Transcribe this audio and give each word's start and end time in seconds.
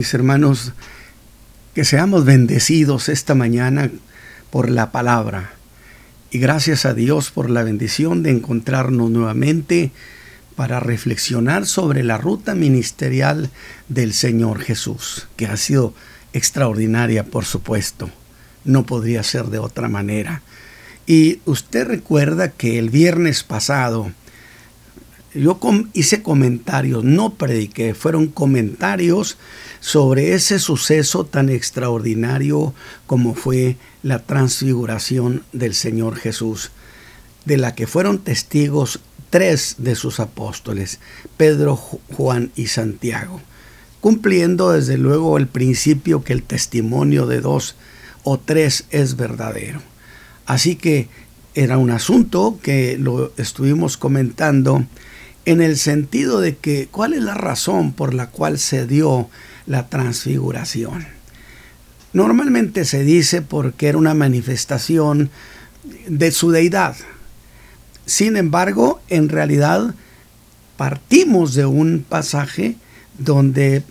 Mis 0.00 0.14
hermanos, 0.14 0.72
que 1.74 1.84
seamos 1.84 2.24
bendecidos 2.24 3.10
esta 3.10 3.34
mañana 3.34 3.90
por 4.48 4.70
la 4.70 4.92
palabra. 4.92 5.52
Y 6.30 6.38
gracias 6.38 6.86
a 6.86 6.94
Dios 6.94 7.30
por 7.30 7.50
la 7.50 7.64
bendición 7.64 8.22
de 8.22 8.30
encontrarnos 8.30 9.10
nuevamente 9.10 9.92
para 10.56 10.80
reflexionar 10.80 11.66
sobre 11.66 12.02
la 12.02 12.16
ruta 12.16 12.54
ministerial 12.54 13.50
del 13.90 14.14
Señor 14.14 14.60
Jesús, 14.62 15.28
que 15.36 15.48
ha 15.48 15.58
sido 15.58 15.92
extraordinaria, 16.32 17.24
por 17.24 17.44
supuesto. 17.44 18.08
No 18.64 18.86
podría 18.86 19.22
ser 19.22 19.48
de 19.48 19.58
otra 19.58 19.90
manera. 19.90 20.40
Y 21.06 21.40
usted 21.44 21.86
recuerda 21.86 22.50
que 22.50 22.78
el 22.78 22.88
viernes 22.88 23.44
pasado 23.44 24.12
yo 25.34 25.58
hice 25.92 26.22
comentarios, 26.22 27.04
no 27.04 27.34
prediqué, 27.34 27.94
fueron 27.94 28.26
comentarios 28.26 29.36
sobre 29.80 30.34
ese 30.34 30.58
suceso 30.58 31.24
tan 31.24 31.48
extraordinario 31.48 32.74
como 33.06 33.34
fue 33.34 33.76
la 34.02 34.20
transfiguración 34.20 35.44
del 35.52 35.74
Señor 35.74 36.16
Jesús, 36.16 36.70
de 37.44 37.56
la 37.58 37.74
que 37.74 37.86
fueron 37.86 38.18
testigos 38.18 39.00
tres 39.30 39.76
de 39.78 39.94
sus 39.94 40.18
apóstoles, 40.18 40.98
Pedro, 41.36 41.76
Juan 41.76 42.50
y 42.56 42.66
Santiago, 42.66 43.40
cumpliendo 44.00 44.72
desde 44.72 44.98
luego 44.98 45.38
el 45.38 45.46
principio 45.46 46.24
que 46.24 46.32
el 46.32 46.42
testimonio 46.42 47.26
de 47.26 47.40
dos 47.40 47.76
o 48.24 48.38
tres 48.38 48.84
es 48.90 49.16
verdadero. 49.16 49.80
Así 50.46 50.74
que 50.74 51.08
era 51.54 51.78
un 51.78 51.90
asunto 51.90 52.58
que 52.62 52.96
lo 52.98 53.32
estuvimos 53.36 53.96
comentando 53.96 54.84
en 55.50 55.60
el 55.60 55.76
sentido 55.76 56.40
de 56.40 56.56
que 56.56 56.88
cuál 56.90 57.12
es 57.12 57.22
la 57.22 57.34
razón 57.34 57.92
por 57.92 58.14
la 58.14 58.28
cual 58.28 58.58
se 58.58 58.86
dio 58.86 59.28
la 59.66 59.88
transfiguración. 59.88 61.06
Normalmente 62.12 62.84
se 62.84 63.02
dice 63.02 63.42
porque 63.42 63.88
era 63.88 63.98
una 63.98 64.14
manifestación 64.14 65.30
de 66.06 66.30
su 66.30 66.52
deidad. 66.52 66.96
Sin 68.06 68.36
embargo, 68.36 69.00
en 69.08 69.28
realidad 69.28 69.94
partimos 70.76 71.54
de 71.54 71.66
un 71.66 72.04
pasaje 72.08 72.76
donde 73.18 73.82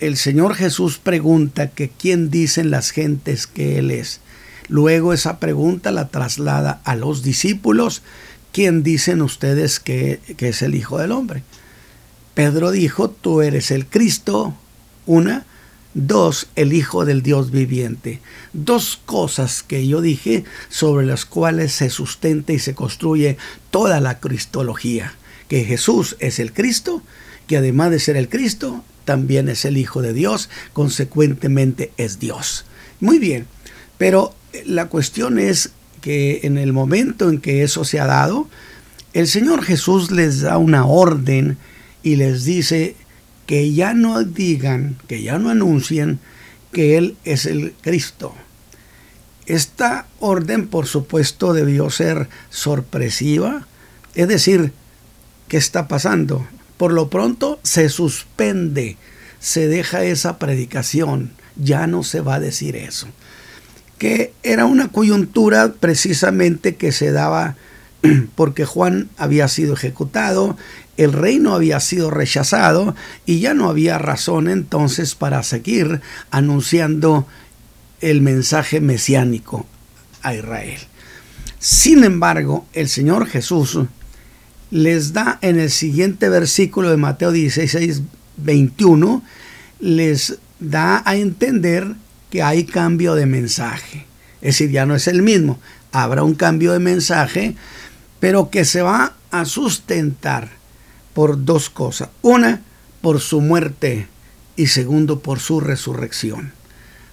el 0.00 0.16
Señor 0.16 0.54
Jesús 0.54 0.98
pregunta 0.98 1.68
que 1.68 1.90
quién 1.90 2.30
dicen 2.30 2.70
las 2.70 2.90
gentes 2.90 3.46
que 3.46 3.78
Él 3.78 3.90
es. 3.90 4.20
Luego 4.68 5.12
esa 5.12 5.40
pregunta 5.40 5.90
la 5.90 6.08
traslada 6.08 6.80
a 6.84 6.96
los 6.96 7.22
discípulos 7.22 8.02
¿quién 8.58 8.82
dicen 8.82 9.22
ustedes 9.22 9.78
que, 9.78 10.18
es 10.36 10.62
el 10.62 10.74
Hijo 10.74 10.98
del 10.98 11.12
Hombre? 11.12 11.44
Pedro 12.34 12.72
dijo, 12.72 13.08
tú 13.08 13.40
eres 13.40 13.70
el 13.70 13.86
Cristo, 13.86 14.52
una, 15.06 15.46
Dos, 15.94 16.48
el 16.56 16.72
Hijo 16.72 17.04
del 17.04 17.22
Dios 17.22 17.52
viviente. 17.52 18.20
Dos 18.52 19.00
cosas 19.06 19.62
que 19.62 19.86
yo 19.86 20.00
dije 20.00 20.42
sobre 20.70 21.06
las 21.06 21.24
cuales 21.24 21.70
se 21.70 21.88
sustenta 21.88 22.52
y 22.52 22.58
se 22.58 22.74
construye 22.74 23.36
toda 23.70 24.00
la 24.00 24.18
cristología. 24.18 25.14
Que 25.46 25.62
Jesús 25.62 26.16
es 26.18 26.40
el 26.40 26.52
Cristo, 26.52 27.04
que 27.46 27.58
además 27.58 27.92
de 27.92 28.00
ser 28.00 28.16
el 28.16 28.28
Cristo, 28.28 28.82
también 29.04 29.48
es 29.48 29.64
el 29.66 29.76
Hijo 29.76 30.02
de 30.02 30.14
Dios, 30.14 30.50
consecuentemente 30.72 31.92
es 31.96 32.18
Dios. 32.18 32.64
Muy 32.98 33.20
bien, 33.20 33.46
pero 33.98 34.34
la 34.64 34.86
cuestión 34.88 35.38
es 35.38 35.70
que 36.00 36.40
en 36.42 36.58
el 36.58 36.72
momento 36.72 37.28
en 37.28 37.40
que 37.40 37.62
eso 37.62 37.84
se 37.84 38.00
ha 38.00 38.06
dado, 38.06 38.48
el 39.12 39.26
Señor 39.26 39.62
Jesús 39.62 40.10
les 40.10 40.40
da 40.40 40.58
una 40.58 40.86
orden 40.86 41.56
y 42.02 42.16
les 42.16 42.44
dice 42.44 42.96
que 43.46 43.72
ya 43.72 43.94
no 43.94 44.22
digan, 44.22 44.96
que 45.08 45.22
ya 45.22 45.38
no 45.38 45.50
anuncien 45.50 46.20
que 46.72 46.98
Él 46.98 47.16
es 47.24 47.46
el 47.46 47.74
Cristo. 47.80 48.34
Esta 49.46 50.06
orden, 50.20 50.68
por 50.68 50.86
supuesto, 50.86 51.54
debió 51.54 51.88
ser 51.88 52.28
sorpresiva, 52.50 53.66
es 54.14 54.28
decir, 54.28 54.72
¿qué 55.48 55.56
está 55.56 55.88
pasando? 55.88 56.46
Por 56.76 56.92
lo 56.92 57.08
pronto 57.08 57.58
se 57.62 57.88
suspende, 57.88 58.98
se 59.40 59.68
deja 59.68 60.04
esa 60.04 60.38
predicación, 60.38 61.32
ya 61.56 61.86
no 61.86 62.02
se 62.04 62.20
va 62.20 62.34
a 62.34 62.40
decir 62.40 62.76
eso 62.76 63.08
que 63.98 64.32
era 64.42 64.66
una 64.66 64.88
coyuntura 64.88 65.72
precisamente 65.72 66.76
que 66.76 66.92
se 66.92 67.12
daba 67.12 67.56
porque 68.34 68.64
Juan 68.64 69.08
había 69.16 69.48
sido 69.48 69.74
ejecutado, 69.74 70.56
el 70.96 71.12
reino 71.12 71.54
había 71.54 71.80
sido 71.80 72.10
rechazado 72.10 72.94
y 73.26 73.40
ya 73.40 73.54
no 73.54 73.68
había 73.68 73.98
razón 73.98 74.48
entonces 74.48 75.14
para 75.14 75.42
seguir 75.42 76.00
anunciando 76.30 77.26
el 78.00 78.20
mensaje 78.20 78.80
mesiánico 78.80 79.66
a 80.22 80.34
Israel. 80.34 80.80
Sin 81.58 82.04
embargo, 82.04 82.66
el 82.72 82.88
Señor 82.88 83.26
Jesús 83.26 83.78
les 84.70 85.12
da 85.12 85.38
en 85.40 85.58
el 85.58 85.70
siguiente 85.70 86.28
versículo 86.28 86.90
de 86.90 86.96
Mateo 86.96 87.32
16, 87.32 88.02
21, 88.36 89.22
les 89.80 90.38
da 90.60 91.02
a 91.04 91.16
entender 91.16 91.94
que 92.30 92.42
hay 92.42 92.64
cambio 92.64 93.14
de 93.14 93.26
mensaje. 93.26 94.06
Es 94.40 94.54
decir, 94.54 94.70
ya 94.70 94.86
no 94.86 94.94
es 94.94 95.08
el 95.08 95.22
mismo. 95.22 95.58
Habrá 95.92 96.22
un 96.22 96.34
cambio 96.34 96.72
de 96.72 96.78
mensaje, 96.78 97.54
pero 98.20 98.50
que 98.50 98.64
se 98.64 98.82
va 98.82 99.14
a 99.30 99.44
sustentar 99.44 100.50
por 101.14 101.44
dos 101.44 101.70
cosas. 101.70 102.10
Una, 102.22 102.62
por 103.00 103.20
su 103.20 103.40
muerte 103.40 104.06
y 104.56 104.66
segundo, 104.68 105.20
por 105.20 105.40
su 105.40 105.60
resurrección. 105.60 106.52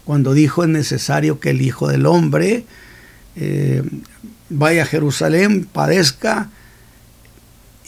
Cuando 0.04 0.34
dijo 0.34 0.64
es 0.64 0.70
necesario 0.70 1.40
que 1.40 1.52
el 1.52 1.62
Hijo 1.62 1.88
del 1.88 2.06
Hombre 2.06 2.66
eh, 3.36 3.84
vaya 4.50 4.84
a 4.84 4.86
Jerusalén, 4.86 5.66
padezca 5.66 6.50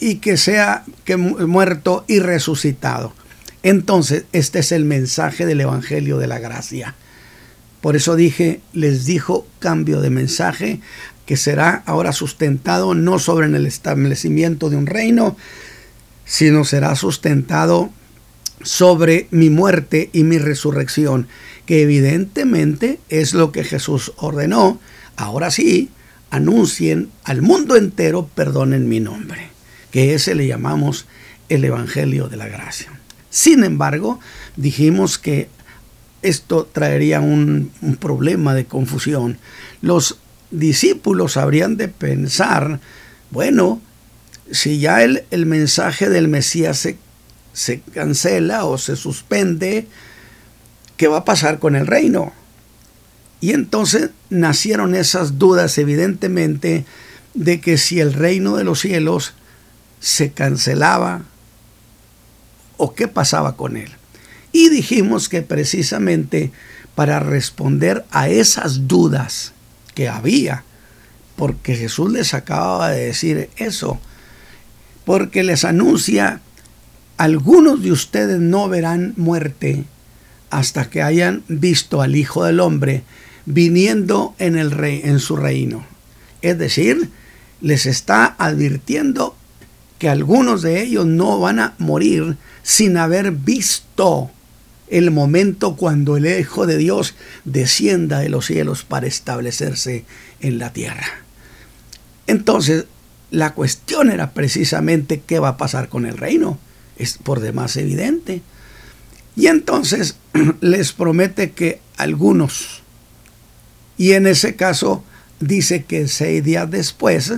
y 0.00 0.16
que 0.16 0.36
sea 0.36 0.84
que 1.04 1.16
muerto 1.16 2.04
y 2.08 2.20
resucitado. 2.20 3.12
Entonces, 3.62 4.24
este 4.32 4.60
es 4.60 4.72
el 4.72 4.84
mensaje 4.84 5.46
del 5.46 5.60
Evangelio 5.60 6.18
de 6.18 6.26
la 6.26 6.38
Gracia. 6.38 6.94
Por 7.80 7.96
eso 7.96 8.16
dije, 8.16 8.60
les 8.72 9.04
dijo 9.04 9.46
cambio 9.58 10.00
de 10.00 10.10
mensaje 10.10 10.80
que 11.26 11.36
será 11.36 11.82
ahora 11.86 12.12
sustentado 12.12 12.94
no 12.94 13.18
sobre 13.18 13.46
el 13.46 13.66
establecimiento 13.66 14.70
de 14.70 14.76
un 14.76 14.86
reino, 14.86 15.36
sino 16.24 16.64
será 16.64 16.94
sustentado 16.96 17.90
sobre 18.62 19.28
mi 19.30 19.50
muerte 19.50 20.10
y 20.12 20.24
mi 20.24 20.38
resurrección, 20.38 21.28
que 21.66 21.82
evidentemente 21.82 22.98
es 23.08 23.34
lo 23.34 23.52
que 23.52 23.62
Jesús 23.62 24.12
ordenó. 24.16 24.80
Ahora 25.16 25.50
sí, 25.50 25.90
anuncien 26.30 27.10
al 27.24 27.42
mundo 27.42 27.76
entero, 27.76 28.28
perdonen 28.34 28.88
mi 28.88 29.00
nombre, 29.00 29.50
que 29.90 30.14
ese 30.14 30.34
le 30.34 30.46
llamamos 30.46 31.06
el 31.48 31.64
Evangelio 31.64 32.28
de 32.28 32.36
la 32.36 32.48
Gracia. 32.48 32.90
Sin 33.30 33.64
embargo, 33.64 34.18
dijimos 34.56 35.18
que 35.18 35.48
esto 36.22 36.68
traería 36.70 37.20
un, 37.20 37.70
problema 38.00 38.54
de 38.54 38.66
confusión. 38.66 39.38
Los 39.80 40.18
discípulos 40.50 41.36
habrían 41.36 41.76
de 41.76 41.88
pensar, 41.88 42.80
bueno, 43.30 43.80
si 44.50 44.78
ya 44.78 45.02
el, 45.02 45.24
el 45.30 45.46
mensaje 45.46 46.08
del 46.08 46.28
Mesías 46.28 46.78
se, 46.78 46.98
se, 47.52 47.80
cancela 47.80 48.64
o 48.64 48.78
se 48.78 48.96
suspende, 48.96 49.86
¿qué 50.96 51.08
va 51.08 51.18
a 51.18 51.24
pasar 51.24 51.58
con 51.58 51.76
el 51.76 51.86
reino? 51.86 52.32
Y 53.40 53.52
entonces 53.52 54.10
nacieron 54.30 54.94
esas 54.94 55.38
dudas, 55.38 55.78
evidentemente, 55.78 56.84
de 57.34 57.60
que 57.60 57.78
si 57.78 58.00
el 58.00 58.14
reino 58.14 58.56
de 58.56 58.64
los 58.64 58.80
cielos 58.80 59.34
se 60.00 60.32
cancelaba 60.32 61.22
o 62.76 62.94
qué 62.94 63.08
pasaba 63.08 63.56
con 63.56 63.76
él. 63.76 63.97
Y 64.52 64.68
dijimos 64.70 65.28
que 65.28 65.42
precisamente 65.42 66.50
para 66.94 67.20
responder 67.20 68.04
a 68.10 68.28
esas 68.28 68.88
dudas 68.88 69.52
que 69.94 70.08
había, 70.08 70.64
porque 71.36 71.76
Jesús 71.76 72.10
les 72.10 72.34
acababa 72.34 72.90
de 72.90 73.06
decir 73.06 73.50
eso, 73.56 74.00
porque 75.04 75.44
les 75.44 75.64
anuncia, 75.64 76.40
algunos 77.16 77.82
de 77.82 77.92
ustedes 77.92 78.40
no 78.40 78.68
verán 78.68 79.14
muerte 79.16 79.84
hasta 80.50 80.90
que 80.90 81.02
hayan 81.02 81.42
visto 81.48 82.02
al 82.02 82.16
Hijo 82.16 82.44
del 82.44 82.60
Hombre 82.60 83.04
viniendo 83.46 84.34
en, 84.38 84.58
el 84.58 84.70
rey, 84.70 85.00
en 85.04 85.20
su 85.20 85.36
reino. 85.36 85.86
Es 86.42 86.58
decir, 86.58 87.10
les 87.60 87.86
está 87.86 88.34
advirtiendo 88.38 89.36
que 89.98 90.08
algunos 90.08 90.62
de 90.62 90.82
ellos 90.82 91.06
no 91.06 91.40
van 91.40 91.58
a 91.58 91.74
morir 91.78 92.36
sin 92.62 92.96
haber 92.96 93.32
visto 93.32 94.30
el 94.90 95.10
momento 95.10 95.76
cuando 95.76 96.16
el 96.16 96.26
Hijo 96.26 96.66
de 96.66 96.76
Dios 96.76 97.14
descienda 97.44 98.20
de 98.20 98.28
los 98.28 98.46
cielos 98.46 98.84
para 98.84 99.06
establecerse 99.06 100.04
en 100.40 100.58
la 100.58 100.72
tierra. 100.72 101.06
Entonces, 102.26 102.86
la 103.30 103.54
cuestión 103.54 104.10
era 104.10 104.32
precisamente 104.32 105.22
qué 105.26 105.38
va 105.38 105.48
a 105.48 105.56
pasar 105.56 105.88
con 105.88 106.06
el 106.06 106.16
reino. 106.16 106.58
Es 106.96 107.18
por 107.18 107.40
demás 107.40 107.76
evidente. 107.76 108.42
Y 109.36 109.46
entonces 109.46 110.16
les 110.60 110.92
promete 110.92 111.52
que 111.52 111.80
algunos, 111.96 112.82
y 113.96 114.12
en 114.12 114.26
ese 114.26 114.56
caso 114.56 115.04
dice 115.40 115.84
que 115.84 116.08
seis 116.08 116.42
días 116.42 116.70
después 116.70 117.32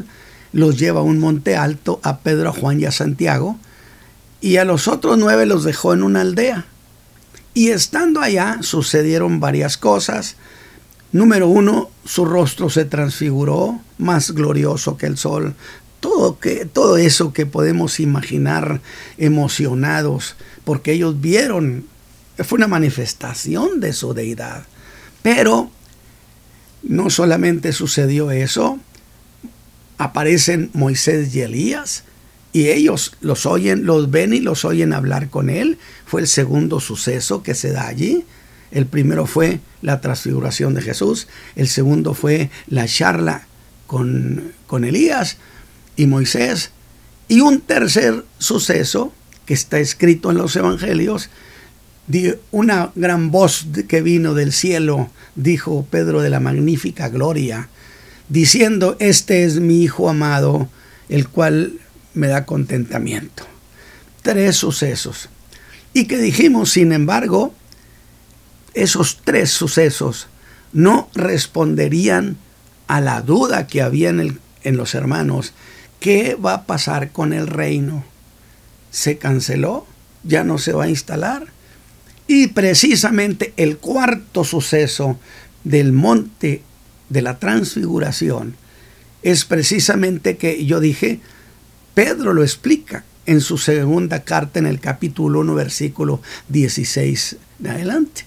los 0.53 0.79
lleva 0.79 1.01
a 1.01 1.05
un 1.05 1.19
monte 1.19 1.57
alto 1.57 2.01
a 2.03 2.19
Pedro, 2.19 2.51
a 2.51 2.53
Juan 2.53 2.81
y 2.81 2.85
a 2.85 2.93
Santiago, 2.93 3.59
y 4.41 4.57
a 4.57 4.65
los 4.65 4.89
otros 4.89 5.19
nueve 5.19 5.47
los 5.47 5.65
dejó 5.65 5.93
en 5.93 6.03
una 6.03 6.23
aldea. 6.23 6.67
Y 7.55 7.71
estando 7.71 8.21
allá 8.21 8.59
sucedieron 8.63 9.41
varias 9.41 9.77
cosas. 9.77 10.37
Número 11.13 11.49
uno, 11.49 11.91
su 12.05 12.25
rostro 12.25 12.71
se 12.71 12.85
transfiguró, 12.85 13.81
más 13.99 14.31
glorioso 14.33 14.97
que 14.97 15.07
el 15.07 15.17
sol. 15.17 15.55
Todo, 15.99 16.39
que, 16.39 16.65
todo 16.65 16.97
eso 16.97 17.33
que 17.33 17.47
podemos 17.47 18.01
imaginar 18.01 18.81
emocionados, 19.19 20.37
porque 20.65 20.93
ellos 20.93 21.21
vieron, 21.21 21.85
fue 22.39 22.57
una 22.57 22.69
manifestación 22.69 23.81
de 23.81 23.93
su 23.93 24.15
deidad. 24.15 24.65
Pero 25.23 25.71
no 26.83 27.11
solamente 27.11 27.73
sucedió 27.73 28.31
eso, 28.31 28.79
aparecen 29.99 30.71
Moisés 30.73 31.35
y 31.35 31.43
Elías, 31.43 32.05
y 32.53 32.69
ellos 32.69 33.13
los 33.21 33.47
oyen, 33.47 33.87
los 33.87 34.11
ven 34.11 34.33
y 34.33 34.41
los 34.41 34.65
oyen 34.65 34.93
hablar 34.93 35.31
con 35.31 35.51
él. 35.51 35.79
Fue 36.07 36.21
el 36.21 36.27
segundo 36.27 36.81
suceso 36.81 37.43
que 37.43 37.55
se 37.55 37.73
da 37.73 37.87
allí. 37.87 38.25
El 38.71 38.87
primero 38.87 39.27
fue 39.27 39.61
la 39.83 40.01
transfiguración 40.01 40.75
de 40.75 40.83
Jesús, 40.83 41.27
el 41.57 41.69
segundo 41.69 42.15
fue 42.15 42.51
la 42.69 42.87
charla 42.87 43.47
con, 43.87 44.53
con 44.67 44.85
Elías 44.85 45.39
y 45.97 46.07
Moisés, 46.07 46.71
y 47.27 47.41
un 47.41 47.61
tercer 47.61 48.25
suceso 48.39 49.13
que 49.45 49.55
está 49.55 49.81
escrito 49.81 50.31
en 50.31 50.37
los 50.37 50.55
evangelios, 50.55 51.31
una 52.51 52.93
gran 52.95 53.31
voz 53.31 53.67
que 53.89 54.03
vino 54.03 54.35
del 54.35 54.53
cielo, 54.53 55.11
dijo 55.35 55.87
Pedro 55.91 56.23
de 56.23 56.31
la 56.31 56.41
magnífica 56.41 57.09
gloria, 57.09 57.69
diciendo, 58.29 58.97
este 59.01 59.45
es 59.45 59.61
mi 59.61 59.83
Hijo 59.83 60.09
amado, 60.09 60.69
el 61.09 61.29
cual 61.29 61.75
me 62.15 62.29
da 62.29 62.47
contentamiento. 62.47 63.47
Tres 64.23 64.57
sucesos. 64.57 65.29
Y 65.93 66.07
que 66.07 66.19
dijimos, 66.19 66.71
sin 66.71 66.93
embargo, 66.93 67.55
esos 68.75 69.21
tres 69.25 69.51
sucesos 69.51 70.29
no 70.73 71.09
responderían 71.15 72.37
a 72.87 73.01
la 73.01 73.23
duda 73.23 73.67
que 73.67 73.83
había 73.83 74.11
en, 74.11 74.21
el, 74.21 74.41
en 74.63 74.77
los 74.77 74.95
hermanos. 74.95 75.53
¿Qué 75.99 76.35
va 76.35 76.55
a 76.55 76.67
pasar 76.67 77.13
con 77.13 77.33
el 77.33 77.47
reino? 77.47 78.05
¿Se 78.91 79.19
canceló? 79.19 79.87
¿Ya 80.23 80.45
no 80.45 80.59
se 80.59 80.73
va 80.73 80.85
a 80.85 80.89
instalar? 80.89 81.49
Y 82.27 82.49
precisamente 82.49 83.53
el 83.57 83.79
cuarto 83.79 84.45
suceso 84.45 85.19
del 85.65 85.93
monte 85.93 86.63
de 87.09 87.23
la 87.23 87.39
transfiguración 87.39 88.55
es 89.23 89.45
precisamente 89.45 90.37
que 90.37 90.65
yo 90.65 90.81
dije, 90.81 91.21
Pedro 92.01 92.33
lo 92.33 92.43
explica 92.43 93.05
en 93.27 93.43
su 93.43 93.59
segunda 93.59 94.25
carta 94.25 94.59
en 94.59 94.65
el 94.65 94.81
capítulo 94.81 95.41
1, 95.41 95.55
versículo 95.55 96.23
16 96.49 97.37
de 97.59 97.69
adelante, 97.69 98.25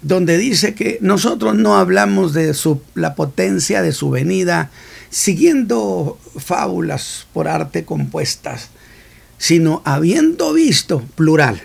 donde 0.00 0.38
dice 0.38 0.76
que 0.76 0.98
nosotros 1.00 1.56
no 1.56 1.76
hablamos 1.76 2.34
de 2.34 2.54
su, 2.54 2.80
la 2.94 3.16
potencia 3.16 3.82
de 3.82 3.90
su 3.90 4.10
venida 4.10 4.70
siguiendo 5.10 6.20
fábulas 6.36 7.26
por 7.32 7.48
arte 7.48 7.84
compuestas, 7.84 8.68
sino 9.38 9.82
habiendo 9.84 10.52
visto, 10.52 11.02
plural, 11.16 11.60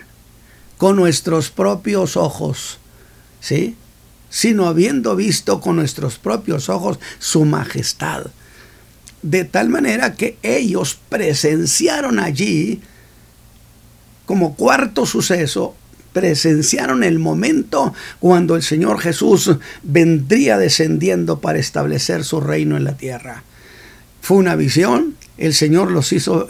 con 0.78 0.96
nuestros 0.96 1.50
propios 1.50 2.16
ojos, 2.16 2.80
¿sí? 3.38 3.76
Sino 4.30 4.66
habiendo 4.66 5.14
visto 5.14 5.60
con 5.60 5.76
nuestros 5.76 6.18
propios 6.18 6.68
ojos 6.68 6.98
su 7.20 7.44
majestad 7.44 8.32
de 9.26 9.44
tal 9.44 9.68
manera 9.68 10.14
que 10.14 10.38
ellos 10.42 10.98
presenciaron 11.08 12.20
allí, 12.20 12.80
como 14.24 14.54
cuarto 14.54 15.04
suceso, 15.04 15.74
presenciaron 16.12 17.02
el 17.02 17.18
momento 17.18 17.92
cuando 18.20 18.54
el 18.54 18.62
Señor 18.62 19.00
Jesús 19.00 19.56
vendría 19.82 20.58
descendiendo 20.58 21.40
para 21.40 21.58
establecer 21.58 22.24
su 22.24 22.40
reino 22.40 22.76
en 22.76 22.84
la 22.84 22.96
tierra. 22.96 23.42
Fue 24.22 24.36
una 24.36 24.54
visión, 24.54 25.16
el 25.38 25.54
Señor 25.54 25.90
los 25.90 26.12
hizo, 26.12 26.48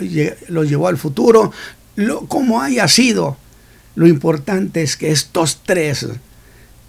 los 0.48 0.68
llevó 0.68 0.88
al 0.88 0.98
futuro, 0.98 1.52
lo, 1.96 2.26
como 2.26 2.60
haya 2.60 2.88
sido. 2.88 3.38
Lo 3.94 4.06
importante 4.06 4.82
es 4.82 4.96
que 4.98 5.10
estos 5.12 5.62
tres, 5.64 6.06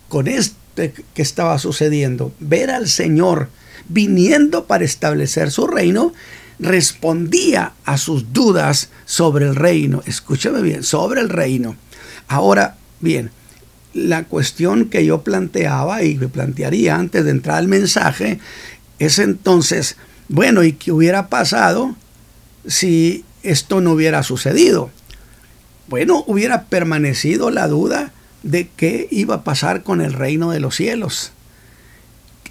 con 0.10 0.28
este 0.28 0.94
que 1.13 1.22
estaba 1.22 1.57
sucediendo, 1.60 2.33
ver 2.40 2.72
al 2.72 2.90
Señor 2.90 3.50
viniendo 3.89 4.66
para 4.66 4.86
establecer 4.86 5.51
su 5.51 5.68
reino, 5.68 6.13
respondía 6.60 7.74
a 7.86 7.98
sus 7.98 8.34
dudas 8.34 8.89
sobre 9.06 9.45
el 9.45 9.56
reino. 9.56 10.01
Escúchame 10.06 10.62
bien, 10.62 10.84
sobre 10.84 11.22
el 11.22 11.30
reino. 11.30 11.75
Ahora, 12.28 12.78
bien, 13.00 13.31
la 13.94 14.24
cuestión 14.25 14.86
que 14.86 15.06
yo 15.06 15.22
planteaba 15.22 16.04
y 16.04 16.16
me 16.16 16.28
plantearía 16.28 16.95
antes 16.95 17.25
de 17.25 17.31
entrar 17.31 17.57
al 17.57 17.68
mensaje 17.68 18.39
es 19.00 19.19
entonces, 19.19 19.98
bueno, 20.28 20.63
¿y 20.63 20.74
qué 20.74 20.92
hubiera 20.92 21.30
pasado 21.30 21.95
si 22.66 23.24
esto 23.44 23.81
no 23.81 23.92
hubiera 23.92 24.24
sucedido? 24.24 24.92
Bueno, 25.88 26.24
hubiera 26.28 26.66
permanecido 26.66 27.50
la 27.50 27.68
duda 27.68 28.12
de 28.44 28.69
qué 28.75 29.07
iba 29.10 29.36
a 29.36 29.44
pasar 29.44 29.83
con 29.83 30.01
el 30.01 30.13
reino 30.13 30.51
de 30.51 30.60
los 30.60 30.75
cielos. 30.75 31.31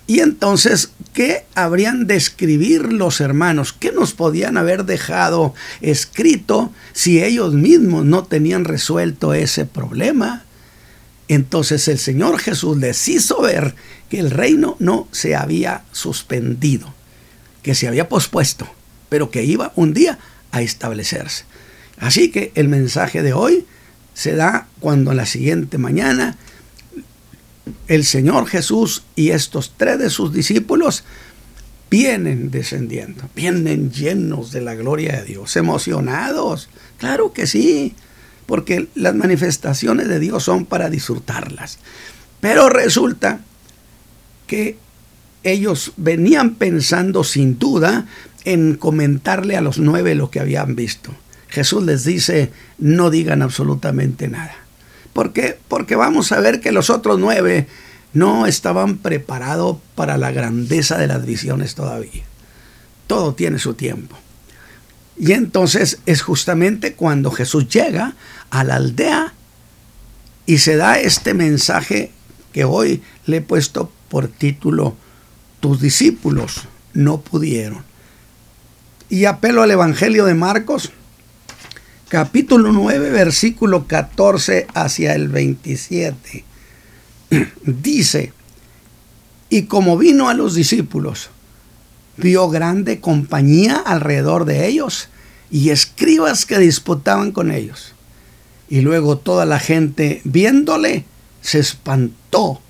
Y 0.07 0.21
entonces, 0.21 0.91
¿qué 1.17 1.47
habrían 1.55 2.07
de 2.07 2.15
escribir 2.15 2.93
los 2.93 3.23
hermanos? 3.23 3.73
¿Qué 3.73 3.91
nos 3.91 4.13
podían 4.13 4.59
haber 4.59 4.85
dejado 4.85 5.55
escrito 5.81 6.75
si 6.93 7.25
ellos 7.25 7.55
mismos 7.55 8.05
no 8.05 8.25
tenían 8.25 8.67
resuelto 8.67 9.33
ese 9.33 9.65
problema? 9.65 10.45
Entonces 11.29 11.89
el 11.89 11.99
Señor 11.99 12.39
Jesús 12.39 12.77
les 12.77 13.09
hizo 13.09 13.41
ver 13.41 13.75
que 14.11 14.19
el 14.19 14.31
reino 14.31 14.77
no 14.79 15.09
se 15.11 15.35
había 15.35 15.85
suspendido, 15.91 16.95
que 17.63 17.75
se 17.75 17.89
había 17.89 18.11
pospuesto, 18.11 18.69
pero 19.09 19.31
que 19.31 19.43
iba 19.43 19.73
un 19.75 19.95
día 19.95 20.19
a 20.53 20.61
establecerse. 20.61 21.45
Así 21.97 22.31
que 22.31 22.53
el 22.57 22.69
mensaje 22.69 23.23
de 23.23 23.33
hoy 23.33 23.65
se 24.13 24.37
da 24.37 24.69
cuando 24.81 25.15
la 25.15 25.25
siguiente 25.25 25.79
mañana 25.79 26.37
el 27.89 28.05
Señor 28.05 28.47
Jesús 28.47 29.03
y 29.15 29.31
estos 29.31 29.75
tres 29.77 29.99
de 29.99 30.11
sus 30.11 30.33
discípulos 30.33 31.05
vienen 31.91 32.51
descendiendo, 32.51 33.29
vienen 33.35 33.91
llenos 33.91 34.53
de 34.53 34.61
la 34.61 34.75
gloria 34.75 35.21
de 35.21 35.25
Dios, 35.25 35.57
emocionados. 35.57 36.69
Claro 36.99 37.33
que 37.33 37.47
sí, 37.47 37.95
porque 38.47 38.89
las 38.95 39.15
manifestaciones 39.15 40.09
de 40.09 40.19
Dios 40.19 40.43
son 40.45 40.67
para 40.67 40.91
disfrutarlas. 40.91 41.79
Pero 42.41 42.69
resulta 42.69 43.41
que 44.47 44.79
ellos 45.43 45.93
venían 45.97 46.55
pensando 46.55 47.25
sin 47.25 47.59
duda 47.59 48.07
en 48.45 48.77
comentarle 48.77 49.57
a 49.57 49.61
los 49.61 49.79
nueve 49.79 50.15
lo 50.15 50.31
que 50.31 50.41
habían 50.41 50.77
visto. 50.77 51.13
Jesús 51.49 51.85
les 51.85 52.05
dice, 52.05 52.51
no 52.79 53.11
digan 53.11 53.43
absolutamente 53.43 54.29
nada. 54.29 54.66
¿Por 55.17 55.33
qué? 55.33 55.59
Porque 55.69 55.97
vamos 55.97 56.31
a 56.31 56.41
ver 56.41 56.61
que 56.61 56.73
los 56.73 56.91
otros 56.91 57.19
nueve 57.19 57.67
no 58.13 58.47
estaban 58.47 58.99
preparados 58.99 59.79
para 59.95 60.19
la 60.19 60.31
grandeza 60.31 60.99
de 60.99 61.07
las 61.07 61.25
visiones 61.25 61.75
todavía. 61.75 62.23
Todo 63.07 63.35
tiene 63.35 63.59
su 63.59 63.73
tiempo. 63.73 64.15
Y 65.17 65.33
entonces 65.33 66.01
es 66.05 66.21
justamente 66.21 66.93
cuando 66.93 67.31
Jesús 67.31 67.67
llega 67.67 68.15
a 68.51 68.63
la 68.63 68.75
aldea 68.75 69.33
y 70.45 70.59
se 70.59 70.77
da 70.77 71.01
este 71.01 71.33
mensaje 71.33 72.11
que 72.53 72.67
hoy 72.67 73.03
le 73.25 73.39
he 73.39 73.41
puesto 73.41 73.91
por 74.11 74.29
título, 74.29 74.97
tus 75.61 75.81
discípulos 75.81 76.69
no 76.93 77.23
pudieron. 77.23 77.83
Y 79.09 79.25
apelo 79.25 79.63
al 79.63 79.71
Evangelio 79.71 80.27
de 80.27 80.35
Marcos, 80.35 80.93
capítulo 82.09 82.71
9, 82.71 83.11
versículo 83.11 83.87
14 83.87 84.69
hacia 84.75 85.15
el 85.15 85.29
27. 85.29 86.45
Dice, 87.65 88.33
y 89.49 89.63
como 89.63 89.99
vino 89.99 90.29
a 90.29 90.35
los 90.35 90.55
discípulos, 90.55 91.31
vio 92.17 92.49
grande 92.49 93.01
compañía 93.01 93.77
alrededor 93.77 94.45
de 94.45 94.67
ellos 94.69 95.09
y 95.51 95.71
escribas 95.71 96.47
que 96.47 96.59
disputaban 96.59 97.33
con 97.33 97.51
ellos. 97.51 97.95
Y 98.69 98.81
luego 98.83 99.19
toda 99.19 99.45
la 99.45 99.59
gente 99.59 100.21
viéndole 100.25 101.05
se 101.41 101.59
espantó 101.59 102.61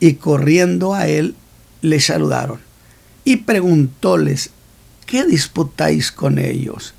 y 0.00 0.14
corriendo 0.14 0.94
a 0.94 1.06
él 1.08 1.34
le 1.80 2.00
saludaron. 2.00 2.60
Y 3.24 3.36
preguntóles, 3.36 4.50
¿qué 5.06 5.24
disputáis 5.24 6.12
con 6.12 6.38
ellos? 6.38 6.94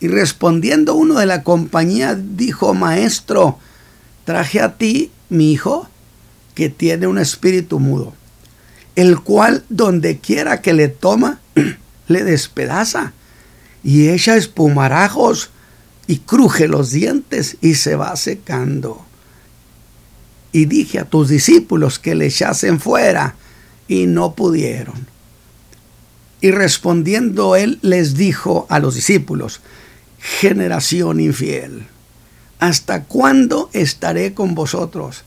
Y 0.00 0.08
respondiendo 0.08 0.94
uno 0.94 1.18
de 1.18 1.26
la 1.26 1.42
compañía, 1.42 2.14
dijo, 2.14 2.72
Maestro, 2.74 3.58
traje 4.24 4.60
a 4.60 4.76
ti, 4.76 5.10
mi 5.28 5.52
hijo, 5.52 5.88
que 6.54 6.70
tiene 6.70 7.06
un 7.06 7.18
espíritu 7.18 7.78
mudo, 7.78 8.14
el 8.96 9.20
cual 9.20 9.64
donde 9.68 10.18
quiera 10.18 10.62
que 10.62 10.72
le 10.72 10.88
toma, 10.88 11.40
le 12.08 12.24
despedaza 12.24 13.12
y 13.82 14.08
echa 14.08 14.36
espumarajos 14.36 15.50
y 16.06 16.18
cruje 16.18 16.66
los 16.66 16.90
dientes 16.90 17.56
y 17.60 17.74
se 17.74 17.94
va 17.94 18.16
secando. 18.16 19.04
Y 20.52 20.64
dije 20.64 20.98
a 20.98 21.04
tus 21.04 21.28
discípulos 21.28 21.98
que 21.98 22.14
le 22.14 22.26
echasen 22.26 22.80
fuera 22.80 23.36
y 23.86 24.06
no 24.06 24.34
pudieron. 24.34 25.06
Y 26.40 26.50
respondiendo 26.50 27.54
él 27.54 27.78
les 27.82 28.16
dijo 28.16 28.66
a 28.70 28.80
los 28.80 28.94
discípulos, 28.94 29.60
generación 30.20 31.18
infiel, 31.20 31.86
¿hasta 32.58 33.04
cuándo 33.04 33.70
estaré 33.72 34.34
con 34.34 34.54
vosotros? 34.54 35.24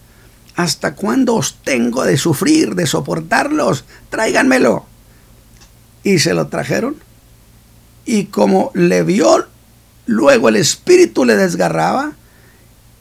¿Hasta 0.56 0.94
cuándo 0.94 1.36
os 1.36 1.58
tengo 1.64 2.04
de 2.04 2.18
sufrir, 2.18 2.76
de 2.76 2.86
soportarlos? 2.86 3.86
Tráiganmelo. 4.10 4.86
Y 6.04 6.20
se 6.20 6.34
lo 6.34 6.48
trajeron. 6.48 6.98
Y 8.06 8.26
como 8.26 8.72
le 8.76 9.04
vio, 9.04 9.48
luego 10.06 10.50
el 10.50 10.58
espíritu 10.58 11.26
le 11.26 11.36
desgarraba 11.36 12.14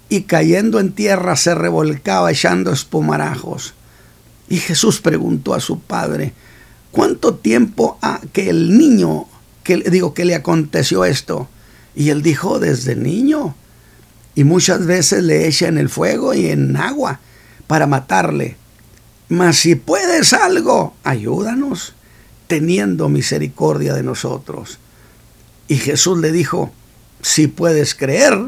y 0.09 0.23
cayendo 0.23 0.81
en 0.81 0.93
tierra 0.93 1.37
se 1.37 1.55
revolcaba 1.55 2.31
echando 2.31 2.73
espumarajos. 2.73 3.75
Y 4.49 4.59
Jesús 4.59 5.01
preguntó 5.01 5.55
a 5.55 5.61
su 5.61 5.81
padre, 5.81 6.33
¿cuánto 6.91 7.35
tiempo 7.35 7.99
ha 8.03 8.21
que 8.33 8.51
el 8.51 8.79
niño, 8.79 9.27
que 9.63 9.79
digo, 9.79 10.15
que 10.15 10.25
le 10.25 10.35
aconteció 10.35 11.05
esto? 11.05 11.49
Y 11.95 12.11
él 12.11 12.23
dijo, 12.23 12.59
desde 12.59 12.97
niño. 12.97 13.55
Y 14.35 14.45
muchas 14.45 14.87
veces 14.87 15.23
le 15.23 15.47
echa 15.47 15.69
en 15.69 15.79
el 15.79 15.89
fuego 15.89 16.35
y 16.35 16.47
en 16.47 16.77
agua 16.77 17.21
para 17.67 17.87
matarle. 17.87 18.57
Mas 19.29 19.57
si 19.57 19.75
puedes 19.75 20.33
algo, 20.33 20.95
ayúdanos, 21.05 21.95
teniendo 22.47 23.09
misericordia 23.09 23.95
de 23.95 24.03
nosotros. 24.03 24.79
Y 25.69 25.77
Jesús 25.77 26.19
le 26.19 26.33
dijo, 26.33 26.73
si 27.23 27.47
puedes 27.47 27.95
creer, 27.95 28.39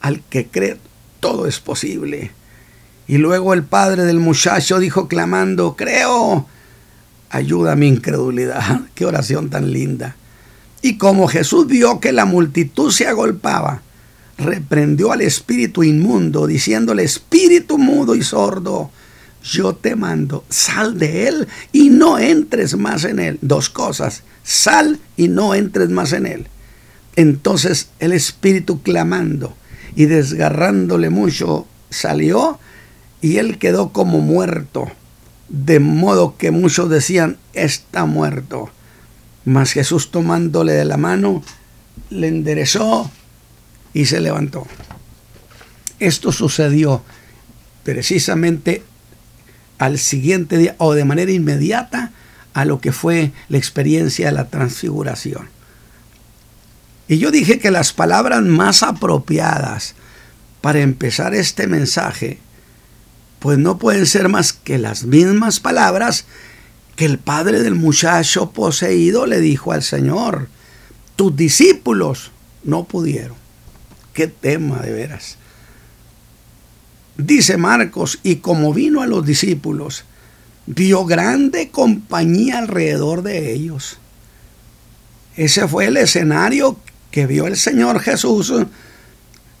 al 0.00 0.22
que 0.22 0.46
cree, 0.46 0.78
todo 1.20 1.46
es 1.46 1.60
posible. 1.60 2.32
Y 3.08 3.18
luego 3.18 3.54
el 3.54 3.62
padre 3.62 4.04
del 4.04 4.18
muchacho 4.18 4.78
dijo 4.78 5.06
clamando, 5.06 5.76
creo, 5.76 6.46
ayuda 7.30 7.72
a 7.72 7.76
mi 7.76 7.88
incredulidad. 7.88 8.80
Qué 8.94 9.06
oración 9.06 9.50
tan 9.50 9.72
linda. 9.72 10.16
Y 10.86 10.98
como 10.98 11.26
Jesús 11.26 11.66
vio 11.66 11.98
que 11.98 12.12
la 12.12 12.26
multitud 12.26 12.92
se 12.92 13.08
agolpaba, 13.08 13.82
reprendió 14.38 15.10
al 15.10 15.20
espíritu 15.20 15.82
inmundo, 15.82 16.46
diciéndole, 16.46 17.02
espíritu 17.02 17.76
mudo 17.76 18.14
y 18.14 18.22
sordo, 18.22 18.92
yo 19.42 19.74
te 19.74 19.96
mando, 19.96 20.44
sal 20.48 20.96
de 20.96 21.26
él 21.26 21.48
y 21.72 21.90
no 21.90 22.20
entres 22.20 22.76
más 22.76 23.02
en 23.02 23.18
él. 23.18 23.38
Dos 23.42 23.68
cosas, 23.68 24.22
sal 24.44 25.00
y 25.16 25.26
no 25.26 25.56
entres 25.56 25.90
más 25.90 26.12
en 26.12 26.24
él. 26.24 26.46
Entonces 27.16 27.88
el 27.98 28.12
espíritu 28.12 28.80
clamando 28.80 29.56
y 29.96 30.04
desgarrándole 30.04 31.10
mucho 31.10 31.66
salió 31.90 32.60
y 33.20 33.38
él 33.38 33.58
quedó 33.58 33.88
como 33.88 34.20
muerto, 34.20 34.88
de 35.48 35.80
modo 35.80 36.36
que 36.36 36.52
muchos 36.52 36.88
decían, 36.88 37.38
está 37.54 38.04
muerto. 38.04 38.70
Mas 39.46 39.72
Jesús 39.72 40.10
tomándole 40.10 40.72
de 40.72 40.84
la 40.84 40.98
mano, 40.98 41.42
le 42.10 42.28
enderezó 42.28 43.10
y 43.94 44.04
se 44.04 44.20
levantó. 44.20 44.66
Esto 45.98 46.32
sucedió 46.32 47.02
precisamente 47.84 48.82
al 49.78 49.98
siguiente 49.98 50.58
día 50.58 50.74
o 50.78 50.94
de 50.94 51.04
manera 51.04 51.30
inmediata 51.30 52.10
a 52.54 52.64
lo 52.64 52.80
que 52.80 52.90
fue 52.90 53.30
la 53.48 53.58
experiencia 53.58 54.26
de 54.26 54.32
la 54.32 54.48
transfiguración. 54.48 55.48
Y 57.06 57.18
yo 57.18 57.30
dije 57.30 57.60
que 57.60 57.70
las 57.70 57.92
palabras 57.92 58.42
más 58.42 58.82
apropiadas 58.82 59.94
para 60.60 60.80
empezar 60.80 61.34
este 61.34 61.68
mensaje, 61.68 62.40
pues 63.38 63.58
no 63.58 63.78
pueden 63.78 64.06
ser 64.06 64.28
más 64.28 64.52
que 64.52 64.78
las 64.78 65.04
mismas 65.04 65.60
palabras 65.60 66.24
que 66.96 67.04
el 67.04 67.18
padre 67.18 67.62
del 67.62 67.74
muchacho 67.74 68.50
poseído 68.50 69.26
le 69.26 69.40
dijo 69.40 69.72
al 69.72 69.82
Señor. 69.82 70.48
Tus 71.14 71.36
discípulos 71.36 72.32
no 72.64 72.84
pudieron. 72.84 73.36
Qué 74.14 74.26
tema 74.26 74.80
de 74.80 74.92
veras. 74.92 75.36
Dice 77.18 77.58
Marcos, 77.58 78.18
y 78.22 78.36
como 78.36 78.72
vino 78.72 79.02
a 79.02 79.06
los 79.06 79.24
discípulos, 79.24 80.04
vio 80.66 81.04
grande 81.04 81.70
compañía 81.70 82.58
alrededor 82.58 83.22
de 83.22 83.52
ellos. 83.52 83.98
Ese 85.36 85.68
fue 85.68 85.86
el 85.86 85.98
escenario 85.98 86.78
que 87.10 87.26
vio 87.26 87.46
el 87.46 87.56
Señor 87.56 88.00
Jesús 88.00 88.52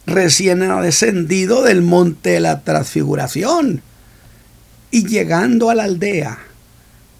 recién 0.06 0.60
descendido 0.82 1.62
del 1.62 1.82
monte 1.82 2.30
de 2.30 2.40
la 2.40 2.62
transfiguración 2.62 3.82
y 4.90 5.06
llegando 5.06 5.68
a 5.68 5.74
la 5.74 5.84
aldea 5.84 6.45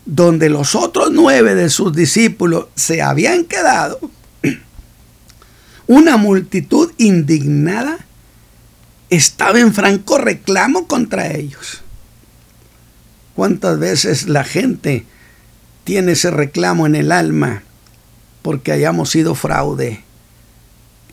donde 0.06 0.48
los 0.48 0.76
otros 0.76 1.10
nueve 1.12 1.56
de 1.56 1.68
sus 1.68 1.92
discípulos 1.92 2.68
se 2.76 3.02
habían 3.02 3.44
quedado, 3.44 3.98
una 5.88 6.16
multitud 6.16 6.92
indignada 6.96 7.98
estaba 9.10 9.60
en 9.60 9.74
franco 9.74 10.18
reclamo 10.18 10.86
contra 10.86 11.32
ellos. 11.32 11.82
¿Cuántas 13.34 13.78
veces 13.78 14.28
la 14.28 14.44
gente 14.44 15.04
tiene 15.84 16.12
ese 16.12 16.30
reclamo 16.30 16.86
en 16.86 16.94
el 16.94 17.12
alma 17.12 17.62
porque 18.42 18.72
hayamos 18.72 19.10
sido 19.10 19.34
fraude? 19.34 20.02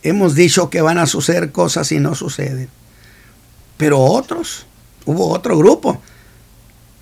Hemos 0.02 0.34
dicho 0.34 0.70
que 0.70 0.82
van 0.82 0.98
a 0.98 1.06
suceder 1.06 1.52
cosas 1.52 1.90
y 1.92 1.98
no 1.98 2.14
suceden. 2.14 2.68
Pero 3.76 4.00
otros, 4.00 4.66
hubo 5.04 5.30
otro 5.30 5.58
grupo 5.58 6.00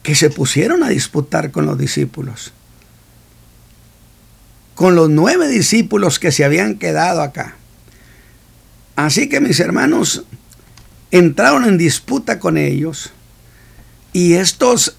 que 0.02 0.14
se 0.14 0.30
pusieron 0.30 0.82
a 0.82 0.88
disputar 0.88 1.50
con 1.50 1.66
los 1.66 1.78
discípulos. 1.78 2.52
Con 4.74 4.94
los 4.94 5.10
nueve 5.10 5.48
discípulos 5.48 6.18
que 6.18 6.32
se 6.32 6.44
habían 6.44 6.78
quedado 6.78 7.22
acá. 7.22 7.56
Así 8.96 9.28
que 9.28 9.40
mis 9.40 9.60
hermanos 9.60 10.24
entraron 11.10 11.64
en 11.64 11.78
disputa 11.78 12.38
con 12.38 12.56
ellos 12.56 13.12
y 14.12 14.34
estos 14.34 14.96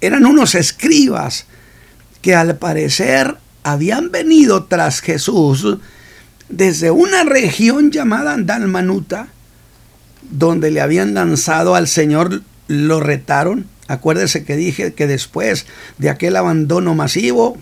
eran 0.00 0.26
unos 0.26 0.54
escribas 0.54 1.46
que 2.22 2.34
al 2.34 2.56
parecer 2.56 3.36
habían 3.62 4.10
venido 4.10 4.64
tras 4.64 5.00
Jesús 5.00 5.78
desde 6.48 6.90
una 6.90 7.24
región 7.24 7.90
llamada 7.90 8.36
Dalmanuta, 8.38 9.28
donde 10.30 10.70
le 10.70 10.80
habían 10.80 11.14
lanzado 11.14 11.74
al 11.74 11.88
Señor, 11.88 12.42
lo 12.68 13.00
retaron. 13.00 13.66
Acuérdese 13.88 14.44
que 14.44 14.56
dije 14.56 14.94
que 14.94 15.06
después 15.06 15.66
de 15.98 16.10
aquel 16.10 16.36
abandono 16.36 16.94
masivo, 16.94 17.58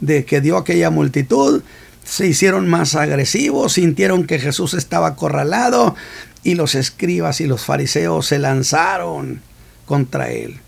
de 0.00 0.24
que 0.24 0.40
dio 0.40 0.56
aquella 0.56 0.90
multitud, 0.90 1.62
se 2.04 2.26
hicieron 2.26 2.68
más 2.68 2.94
agresivos, 2.94 3.74
sintieron 3.74 4.26
que 4.26 4.38
Jesús 4.38 4.74
estaba 4.74 5.08
acorralado 5.08 5.94
y 6.42 6.54
los 6.56 6.74
escribas 6.74 7.40
y 7.40 7.46
los 7.46 7.64
fariseos 7.64 8.26
se 8.26 8.38
lanzaron 8.38 9.40
contra 9.86 10.30
él. 10.30 10.58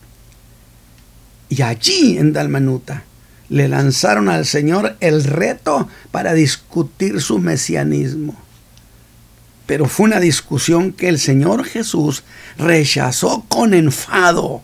Y 1.48 1.62
allí 1.62 2.18
en 2.18 2.32
Dalmanuta 2.32 3.04
le 3.48 3.68
lanzaron 3.68 4.28
al 4.28 4.46
Señor 4.46 4.96
el 5.00 5.24
reto 5.24 5.88
para 6.10 6.32
discutir 6.34 7.20
su 7.20 7.38
mesianismo. 7.38 8.43
Pero 9.66 9.86
fue 9.86 10.06
una 10.06 10.20
discusión 10.20 10.92
que 10.92 11.08
el 11.08 11.18
Señor 11.18 11.64
Jesús 11.64 12.22
rechazó 12.58 13.44
con 13.48 13.72
enfado, 13.72 14.62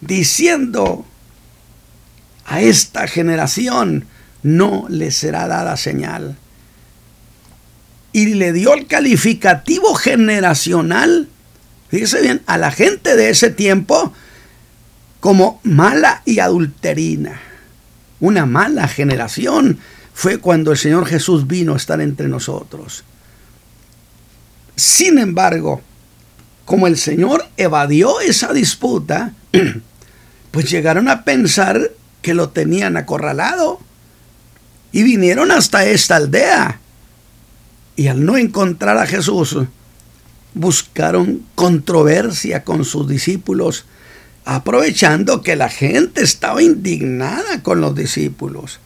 diciendo, 0.00 1.06
a 2.44 2.60
esta 2.60 3.06
generación 3.06 4.06
no 4.42 4.86
le 4.88 5.10
será 5.10 5.46
dada 5.48 5.76
señal. 5.76 6.36
Y 8.12 8.34
le 8.34 8.52
dio 8.52 8.74
el 8.74 8.86
calificativo 8.86 9.94
generacional, 9.94 11.28
fíjese 11.88 12.20
bien, 12.20 12.42
a 12.46 12.58
la 12.58 12.70
gente 12.70 13.16
de 13.16 13.30
ese 13.30 13.50
tiempo 13.50 14.12
como 15.20 15.60
mala 15.62 16.22
y 16.24 16.40
adulterina. 16.40 17.40
Una 18.20 18.46
mala 18.46 18.86
generación 18.88 19.78
fue 20.12 20.38
cuando 20.38 20.72
el 20.72 20.78
Señor 20.78 21.06
Jesús 21.06 21.46
vino 21.46 21.74
a 21.74 21.76
estar 21.76 22.00
entre 22.00 22.28
nosotros. 22.28 23.04
Sin 24.76 25.18
embargo, 25.18 25.82
como 26.64 26.86
el 26.86 26.96
Señor 26.96 27.46
evadió 27.56 28.20
esa 28.20 28.52
disputa, 28.52 29.32
pues 30.50 30.70
llegaron 30.70 31.08
a 31.08 31.24
pensar 31.24 31.90
que 32.22 32.34
lo 32.34 32.50
tenían 32.50 32.96
acorralado 32.96 33.80
y 34.92 35.02
vinieron 35.02 35.50
hasta 35.50 35.84
esta 35.84 36.16
aldea. 36.16 36.80
Y 37.96 38.08
al 38.08 38.24
no 38.24 38.36
encontrar 38.36 38.98
a 38.98 39.06
Jesús, 39.06 39.56
buscaron 40.54 41.44
controversia 41.54 42.64
con 42.64 42.84
sus 42.84 43.08
discípulos, 43.08 43.84
aprovechando 44.44 45.42
que 45.42 45.56
la 45.56 45.68
gente 45.68 46.22
estaba 46.22 46.62
indignada 46.62 47.62
con 47.62 47.80
los 47.80 47.94
discípulos 47.94 48.80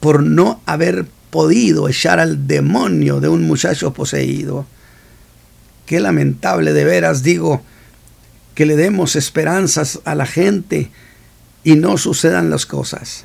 por 0.00 0.22
no 0.22 0.60
haber 0.66 1.06
podido 1.30 1.88
echar 1.88 2.18
al 2.18 2.46
demonio 2.46 3.20
de 3.20 3.28
un 3.28 3.42
muchacho 3.46 3.92
poseído. 3.92 4.66
Qué 5.90 5.98
lamentable 5.98 6.72
de 6.72 6.84
veras 6.84 7.24
digo 7.24 7.62
que 8.54 8.64
le 8.64 8.76
demos 8.76 9.16
esperanzas 9.16 9.98
a 10.04 10.14
la 10.14 10.24
gente 10.24 10.88
y 11.64 11.74
no 11.74 11.98
sucedan 11.98 12.48
las 12.48 12.64
cosas. 12.64 13.24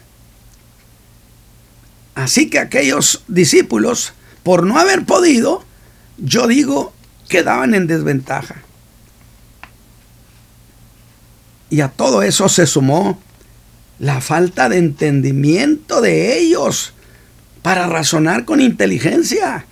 Así 2.16 2.50
que 2.50 2.58
aquellos 2.58 3.24
discípulos, 3.28 4.14
por 4.42 4.66
no 4.66 4.80
haber 4.80 5.06
podido, 5.06 5.64
yo 6.18 6.48
digo, 6.48 6.92
quedaban 7.30 7.76
en 7.76 7.86
desventaja. 7.86 8.56
Y 11.70 11.82
a 11.82 11.90
todo 11.90 12.24
eso 12.24 12.50
se 12.50 12.66
sumó 12.66 13.22
la 14.00 14.22
falta 14.22 14.70
de 14.70 14.80
entendimiento 14.80 16.02
de 16.02 16.40
ellos 16.40 16.94
para 17.62 17.86
razonar 17.86 18.44
con 18.44 18.60
inteligencia. 18.60 19.68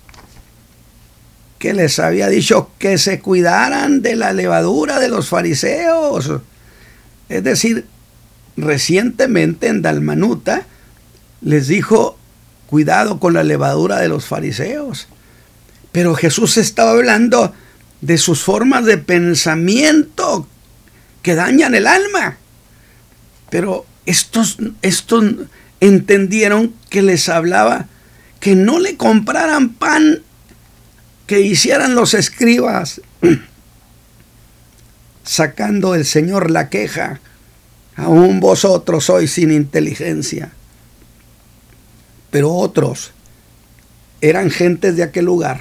Que 1.64 1.72
les 1.72 1.98
había 1.98 2.28
dicho 2.28 2.72
que 2.78 2.98
se 2.98 3.20
cuidaran 3.20 4.02
de 4.02 4.16
la 4.16 4.34
levadura 4.34 5.00
de 5.00 5.08
los 5.08 5.30
fariseos. 5.30 6.30
Es 7.30 7.42
decir, 7.42 7.86
recientemente 8.54 9.68
en 9.68 9.80
Dalmanuta 9.80 10.66
les 11.40 11.66
dijo, 11.66 12.18
cuidado 12.66 13.18
con 13.18 13.32
la 13.32 13.44
levadura 13.44 13.98
de 13.98 14.08
los 14.08 14.26
fariseos. 14.26 15.08
Pero 15.90 16.14
Jesús 16.14 16.58
estaba 16.58 16.90
hablando 16.90 17.54
de 18.02 18.18
sus 18.18 18.42
formas 18.42 18.84
de 18.84 18.98
pensamiento 18.98 20.46
que 21.22 21.34
dañan 21.34 21.74
el 21.74 21.86
alma. 21.86 22.36
Pero 23.48 23.86
estos, 24.04 24.58
estos 24.82 25.24
entendieron 25.80 26.74
que 26.90 27.00
les 27.00 27.30
hablaba 27.30 27.86
que 28.38 28.54
no 28.54 28.78
le 28.80 28.98
compraran 28.98 29.70
pan 29.70 30.20
que 31.26 31.40
hicieran 31.40 31.94
los 31.94 32.14
escribas, 32.14 33.00
sacando 35.24 35.94
el 35.94 36.04
Señor 36.04 36.50
la 36.50 36.68
queja, 36.68 37.20
aún 37.96 38.40
vosotros 38.40 39.04
sois 39.04 39.32
sin 39.32 39.50
inteligencia. 39.50 40.52
Pero 42.30 42.52
otros 42.52 43.12
eran 44.20 44.50
gentes 44.50 44.96
de 44.96 45.02
aquel 45.02 45.26
lugar 45.26 45.60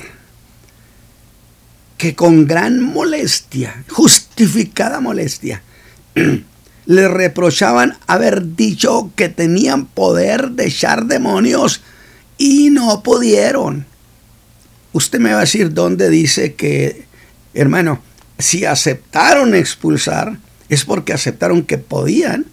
que 1.98 2.16
con 2.16 2.48
gran 2.48 2.82
molestia, 2.82 3.86
justificada 3.90 5.00
molestia, 5.00 5.62
le 6.86 7.08
reprochaban 7.08 7.98
haber 8.08 8.56
dicho 8.56 9.12
que 9.16 9.30
tenían 9.30 9.86
poder 9.86 10.52
de 10.52 10.68
echar 10.68 11.06
demonios 11.06 11.82
y 12.38 12.72
no 12.72 13.04
pudieron. 13.04 13.86
Usted 14.94 15.20
me 15.20 15.32
va 15.32 15.40
a 15.40 15.42
decir 15.42 15.74
dónde 15.74 16.10
dice 16.10 16.54
que, 16.54 17.06
hermano, 17.54 18.02
si 18.38 18.66
aceptaron 18.66 19.56
expulsar, 19.56 20.38
es 20.70 20.86
porque 20.86 21.14
aceptaron 21.14 21.64
que 21.64 21.78
podían 21.78 22.46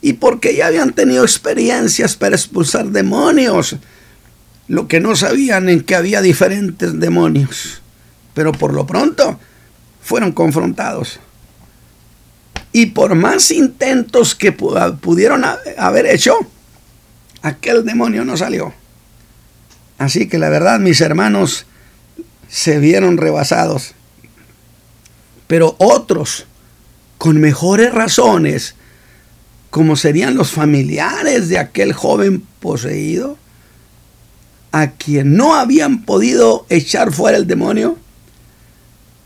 y 0.00 0.14
porque 0.14 0.54
ya 0.54 0.66
habían 0.66 0.92
tenido 0.92 1.22
experiencias 1.22 2.16
para 2.16 2.36
expulsar 2.36 2.86
demonios. 2.86 3.76
Lo 4.66 4.88
que 4.88 5.00
no 5.00 5.14
sabían 5.14 5.68
en 5.68 5.82
que 5.82 5.94
había 5.94 6.22
diferentes 6.22 6.98
demonios. 6.98 7.82
Pero 8.34 8.52
por 8.52 8.72
lo 8.72 8.86
pronto 8.86 9.38
fueron 10.02 10.32
confrontados. 10.32 11.20
Y 12.72 12.86
por 12.86 13.14
más 13.14 13.50
intentos 13.50 14.34
que 14.34 14.52
pudieron 14.52 15.44
haber 15.78 16.06
hecho, 16.06 16.36
aquel 17.42 17.84
demonio 17.84 18.24
no 18.24 18.36
salió. 18.36 18.74
Así 19.96 20.28
que 20.28 20.38
la 20.38 20.48
verdad, 20.48 20.80
mis 20.80 21.00
hermanos, 21.00 21.66
se 22.48 22.78
vieron 22.78 23.16
rebasados. 23.16 23.94
Pero 25.46 25.76
otros, 25.78 26.46
con 27.18 27.40
mejores 27.40 27.92
razones, 27.92 28.74
como 29.70 29.96
serían 29.96 30.36
los 30.36 30.52
familiares 30.52 31.48
de 31.48 31.58
aquel 31.58 31.92
joven 31.92 32.42
poseído, 32.60 33.38
a 34.72 34.92
quien 34.92 35.36
no 35.36 35.54
habían 35.54 36.02
podido 36.02 36.66
echar 36.68 37.12
fuera 37.12 37.36
el 37.36 37.46
demonio, 37.46 37.98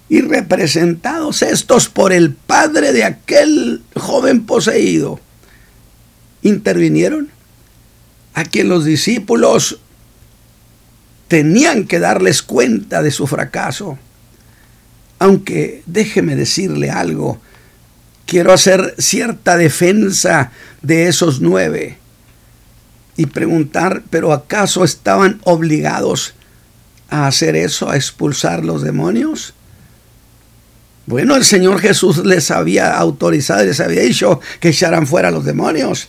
y 0.08 0.22
representados 0.22 1.42
estos 1.42 1.88
por 1.88 2.12
el 2.12 2.32
padre 2.32 2.92
de 2.92 3.04
aquel 3.04 3.82
joven 3.94 4.46
poseído, 4.46 5.20
intervinieron 6.42 7.30
a 8.34 8.44
quien 8.44 8.68
los 8.68 8.84
discípulos 8.84 9.80
tenían 11.28 11.86
que 11.86 12.00
darles 12.00 12.42
cuenta 12.42 13.02
de 13.02 13.10
su 13.10 13.26
fracaso. 13.26 13.98
Aunque 15.18 15.82
déjeme 15.86 16.36
decirle 16.36 16.90
algo, 16.90 17.40
quiero 18.26 18.52
hacer 18.52 18.94
cierta 18.98 19.56
defensa 19.56 20.52
de 20.82 21.08
esos 21.08 21.40
nueve 21.40 21.98
y 23.16 23.26
preguntar, 23.26 24.02
¿pero 24.10 24.32
acaso 24.32 24.84
estaban 24.84 25.40
obligados 25.44 26.34
a 27.10 27.26
hacer 27.26 27.56
eso, 27.56 27.90
a 27.90 27.96
expulsar 27.96 28.64
los 28.64 28.82
demonios? 28.82 29.54
Bueno, 31.06 31.36
el 31.36 31.44
Señor 31.44 31.80
Jesús 31.80 32.18
les 32.18 32.50
había 32.50 32.96
autorizado, 32.96 33.64
les 33.64 33.80
había 33.80 34.02
dicho 34.02 34.40
que 34.60 34.68
echaran 34.68 35.06
fuera 35.06 35.30
los 35.30 35.44
demonios. 35.44 36.08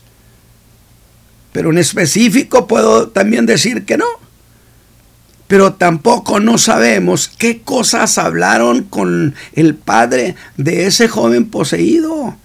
Pero 1.51 1.71
en 1.71 1.77
específico 1.77 2.67
puedo 2.67 3.07
también 3.09 3.45
decir 3.45 3.85
que 3.85 3.97
no. 3.97 4.28
Pero 5.49 5.73
tampoco 5.73 6.39
no 6.39 6.59
sabemos 6.59 7.27
qué 7.27 7.63
cosas 7.63 8.19
hablaron 8.19 8.83
con 8.83 9.33
el 9.53 9.73
padre 9.73 10.35
de 10.57 10.85
ese 10.85 11.07
joven 11.07 11.49
poseído. 11.49 12.37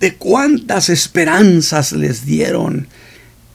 De 0.00 0.14
cuántas 0.14 0.88
esperanzas 0.88 1.92
les 1.92 2.24
dieron. 2.24 2.88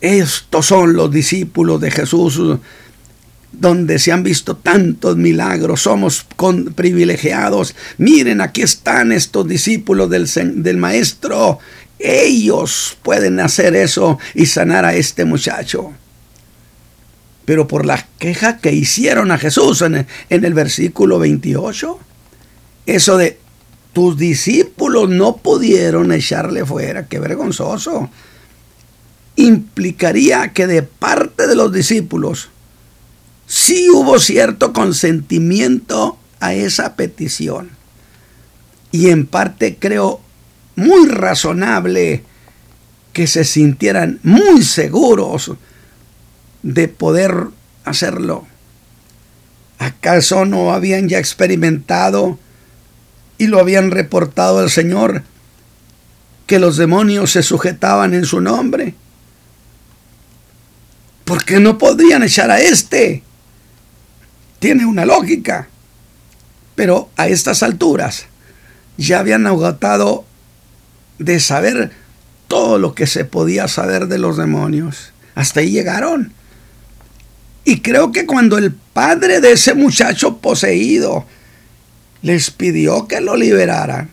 Estos 0.01 0.67
son 0.67 0.93
los 0.93 1.09
discípulos 1.09 1.81
de 1.81 1.89
Jesús 1.89 2.39
donde 3.51 3.97
se 3.97 4.11
han 4.11 4.21
visto 4.21 4.55
tantos 4.55 5.17
milagros, 5.17 5.81
somos 5.81 6.27
privilegiados. 6.75 7.75
Miren, 7.97 8.39
aquí 8.39 8.61
están 8.61 9.11
estos 9.11 9.47
discípulos 9.47 10.11
del, 10.11 10.29
del 10.61 10.77
Maestro. 10.77 11.57
Ellos 11.97 12.99
pueden 13.01 13.39
hacer 13.39 13.75
eso 13.75 14.19
y 14.35 14.45
sanar 14.45 14.85
a 14.85 14.93
este 14.93 15.25
muchacho. 15.25 15.91
Pero 17.49 17.67
por 17.67 17.87
la 17.87 18.05
queja 18.19 18.59
que 18.59 18.73
hicieron 18.73 19.31
a 19.31 19.39
Jesús 19.39 19.81
en 19.81 20.05
en 20.29 20.45
el 20.45 20.53
versículo 20.53 21.17
28, 21.17 21.97
eso 22.85 23.17
de 23.17 23.39
tus 23.91 24.17
discípulos 24.17 25.09
no 25.09 25.37
pudieron 25.37 26.11
echarle 26.11 26.63
fuera, 26.63 27.07
qué 27.07 27.17
vergonzoso. 27.17 28.11
Implicaría 29.35 30.53
que 30.53 30.67
de 30.67 30.83
parte 30.83 31.47
de 31.47 31.55
los 31.55 31.73
discípulos, 31.73 32.49
sí 33.47 33.89
hubo 33.89 34.19
cierto 34.19 34.71
consentimiento 34.71 36.19
a 36.39 36.53
esa 36.53 36.95
petición. 36.95 37.71
Y 38.91 39.09
en 39.09 39.25
parte 39.25 39.77
creo 39.79 40.21
muy 40.75 41.07
razonable 41.07 42.23
que 43.11 43.25
se 43.25 43.43
sintieran 43.43 44.19
muy 44.21 44.61
seguros 44.61 45.53
de 46.63 46.87
poder 46.87 47.47
hacerlo. 47.85 48.47
¿Acaso 49.77 50.45
no 50.45 50.73
habían 50.73 51.07
ya 51.07 51.19
experimentado 51.19 52.37
y 53.37 53.47
lo 53.47 53.59
habían 53.59 53.91
reportado 53.91 54.59
al 54.59 54.69
Señor 54.69 55.23
que 56.47 56.59
los 56.59 56.77
demonios 56.77 57.31
se 57.31 57.43
sujetaban 57.43 58.13
en 58.13 58.25
su 58.25 58.41
nombre? 58.41 58.95
¿Por 61.23 61.45
qué 61.45 61.59
no 61.59 61.77
podrían 61.77 62.23
echar 62.23 62.51
a 62.51 62.59
este? 62.59 63.23
tiene 64.59 64.85
una 64.85 65.05
lógica. 65.05 65.69
Pero 66.75 67.09
a 67.17 67.27
estas 67.27 67.63
alturas 67.63 68.27
ya 68.97 69.19
habían 69.19 69.47
agotado 69.47 70.25
de 71.17 71.39
saber 71.39 71.91
todo 72.47 72.77
lo 72.77 72.93
que 72.93 73.07
se 73.07 73.25
podía 73.25 73.67
saber 73.67 74.07
de 74.07 74.19
los 74.19 74.37
demonios. 74.37 75.11
Hasta 75.35 75.61
ahí 75.61 75.71
llegaron. 75.71 76.33
Y 77.69 77.81
creo 77.81 78.11
que 78.11 78.25
cuando 78.25 78.57
el 78.57 78.71
padre 78.71 79.41
de 79.41 79.51
ese 79.51 79.75
muchacho 79.75 80.37
poseído 80.37 81.25
les 82.23 82.49
pidió 82.49 83.07
que 83.07 83.21
lo 83.21 83.37
liberaran, 83.37 84.09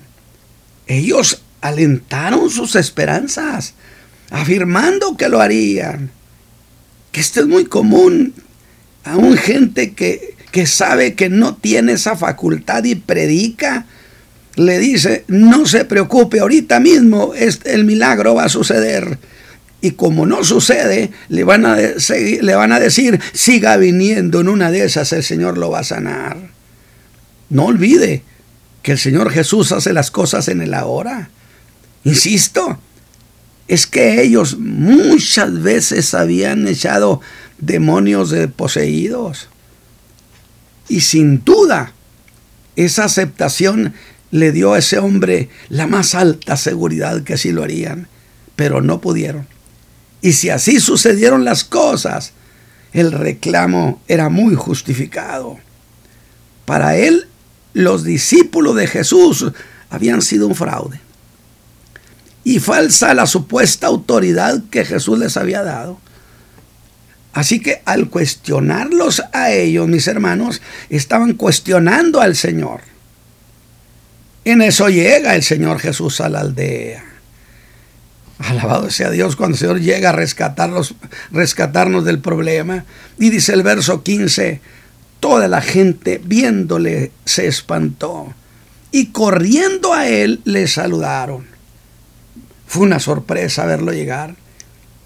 ellos 0.87 1.41
alentaron 1.63 2.51
sus 2.51 2.77
esperanzas, 2.77 3.73
afirmando 4.31 5.17
que 5.17 5.31
lo 5.31 5.41
harían. 5.41 6.11
Que 7.13 7.21
esto 7.21 7.41
es 7.41 7.47
muy 7.47 7.65
común. 7.65 8.35
Aún 9.05 9.39
gente 9.39 9.95
que 9.95 10.37
que 10.53 10.67
sabe 10.67 11.15
que 11.15 11.29
no 11.29 11.57
tiene 11.57 11.93
esa 11.93 12.15
facultad 12.17 12.85
y 12.85 12.95
predica, 12.95 13.87
le 14.55 14.79
dice, 14.79 15.25
no 15.29 15.67
se 15.67 15.85
preocupe, 15.87 16.41
ahorita 16.41 16.79
mismo 16.81 17.33
el 17.65 17.85
milagro 17.85 18.35
va 18.35 18.45
a 18.45 18.49
suceder. 18.49 19.19
Y 19.81 19.93
como 19.93 20.27
no 20.27 20.43
sucede, 20.43 21.13
le 21.29 21.45
van, 21.45 21.67
a 21.67 21.77
decir, 22.81 23.21
siga 23.33 23.77
viniendo 23.77 24.41
en 24.41 24.49
una 24.49 24.71
de 24.71 24.85
esas, 24.85 25.13
el 25.13 25.23
Señor 25.23 25.59
lo 25.59 25.71
va 25.71 25.81
a 25.81 25.85
sanar. 25.85 26.39
No 27.51 27.67
olvide 27.67 28.23
que 28.83 28.93
el 28.93 28.99
Señor 28.99 29.31
Jesús 29.31 29.73
hace 29.73 29.93
las 29.93 30.11
cosas 30.11 30.49
en 30.49 30.63
el 30.63 30.75
ahora. 30.75 31.31
Insisto, 32.05 32.81
es 33.69 33.87
que 33.87 34.23
ellos 34.23 34.59
muchas 34.59 35.63
veces 35.63 36.15
habían 36.15 36.67
echado 36.67 37.21
demonios 37.59 38.31
de 38.31 38.49
poseídos. 38.49 39.49
Y 40.89 41.01
sin 41.01 41.45
duda, 41.45 41.93
esa 42.77 43.05
aceptación 43.05 43.95
le 44.31 44.53
dio 44.53 44.73
a 44.73 44.79
ese 44.79 44.99
hombre 44.99 45.49
la 45.69 45.87
más 45.87 46.15
alta 46.15 46.57
seguridad 46.57 47.23
que 47.23 47.37
sí 47.37 47.53
lo 47.53 47.63
harían, 47.63 48.09
pero 48.55 48.81
no 48.81 49.01
pudieron. 49.01 49.47
Y 50.27 50.33
si 50.33 50.51
así 50.51 50.81
sucedieron 50.81 51.45
las 51.45 51.63
cosas, 51.63 52.33
el 52.93 53.13
reclamo 53.13 54.03
era 54.09 54.29
muy 54.29 54.57
justificado. 54.57 55.57
Para 56.65 56.97
él, 56.97 57.29
los 57.75 58.03
discípulos 58.03 58.75
de 58.75 58.89
Jesús 58.89 59.53
habían 59.89 60.23
sido 60.23 60.49
un 60.49 60.57
fraude. 60.57 60.99
Y 62.43 62.59
falsa 62.59 63.15
la 63.15 63.29
supuesta 63.29 63.87
autoridad 63.87 64.65
que 64.69 64.85
Jesús 64.85 65.17
les 65.21 65.37
había 65.37 65.63
dado. 65.63 66.01
Así 67.33 67.61
que 67.61 67.83
al 67.85 68.11
cuestionarlos 68.11 69.23
a 69.33 69.53
ellos, 69.53 69.87
mis 69.87 70.09
hermanos, 70.09 70.61
estaban 70.91 71.35
cuestionando 71.35 72.21
al 72.21 72.35
Señor. 72.35 72.81
En 74.45 74.61
eso 74.61 74.89
llega 74.89 75.37
el 75.37 75.45
Señor 75.45 75.79
Jesús 75.79 76.21
a 76.21 76.29
la 76.29 76.41
aldea. 76.41 77.06
Alabado 78.39 78.91
sea 78.91 79.11
Dios 79.11 79.35
cuando 79.35 79.55
el 79.55 79.59
Señor 79.59 79.81
llega 79.81 80.11
a 80.11 80.13
rescatarlos, 80.13 80.95
rescatarnos 81.31 82.05
del 82.05 82.19
problema. 82.19 82.85
Y 83.19 83.31
dice 83.31 83.55
el 83.55 83.63
verso 83.63 84.03
15, 84.03 84.61
toda 85.21 85.49
la 85.49 85.63
gente 85.63 86.21
viéndole 86.23 87.13
se 87.25 87.47
espantó 87.47 88.35
y 88.91 89.07
corriendo 89.07 89.95
a 89.95 90.09
él 90.09 90.41
le 90.45 90.69
saludaron. 90.69 91.47
Fue 92.67 92.83
una 92.83 93.01
sorpresa 93.01 93.65
verlo 93.65 93.93
llegar 93.93 94.37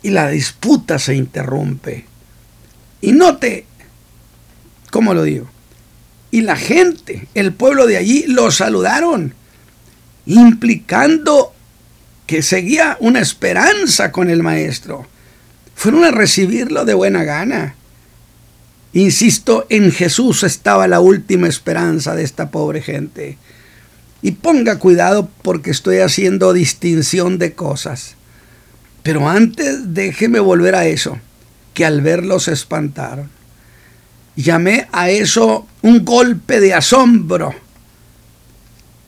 y 0.03 0.11
la 0.11 0.29
disputa 0.29 0.99
se 0.99 1.14
interrumpe. 1.14 2.07
Y 3.01 3.12
note, 3.12 3.64
¿cómo 4.90 5.14
lo 5.14 5.23
digo? 5.23 5.49
Y 6.31 6.43
la 6.43 6.57
gente, 6.57 7.29
el 7.35 7.53
pueblo 7.53 7.87
de 7.87 7.97
allí, 7.97 8.25
lo 8.27 8.51
saludaron, 8.51 9.35
implicando 10.27 11.55
que 12.31 12.43
seguía 12.43 12.97
una 13.01 13.19
esperanza 13.19 14.12
con 14.12 14.31
el 14.31 14.45
maestro. 14.45 15.05
Fueron 15.75 16.05
a 16.05 16.12
recibirlo 16.12 16.85
de 16.85 16.95
buena 16.95 17.25
gana. 17.25 17.75
Insisto, 18.93 19.66
en 19.69 19.90
Jesús 19.90 20.45
estaba 20.45 20.87
la 20.87 21.01
última 21.01 21.49
esperanza 21.49 22.14
de 22.14 22.23
esta 22.23 22.53
pobre 22.53 22.83
gente. 22.83 23.37
Y 24.23 24.31
ponga 24.31 24.79
cuidado 24.79 25.29
porque 25.43 25.73
estoy 25.73 25.99
haciendo 25.99 26.53
distinción 26.53 27.37
de 27.38 27.55
cosas. 27.55 28.14
Pero 29.03 29.29
antes 29.29 29.93
déjeme 29.93 30.38
volver 30.38 30.77
a 30.77 30.87
eso 30.87 31.19
que 31.75 31.85
al 31.85 32.01
verlos 32.01 32.47
espantaron. 32.47 33.29
Llamé 34.37 34.87
a 34.93 35.11
eso 35.11 35.66
un 35.83 36.05
golpe 36.05 36.61
de 36.61 36.75
asombro 36.75 37.57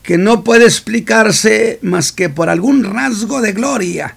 que 0.03 0.19
no 0.19 0.45
puede 0.45 0.65
explicarse 0.65 1.79
más 1.83 2.13
que 2.13 2.29
por 2.29 2.49
algún 2.49 2.85
rasgo 2.85 3.41
de 3.41 3.53
gloria 3.53 4.17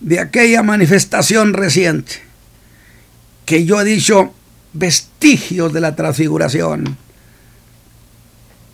de 0.00 0.20
aquella 0.20 0.62
manifestación 0.62 1.52
reciente, 1.52 2.12
que 3.44 3.64
yo 3.64 3.80
he 3.80 3.84
dicho 3.84 4.34
vestigios 4.72 5.72
de 5.72 5.80
la 5.80 5.96
transfiguración. 5.96 6.96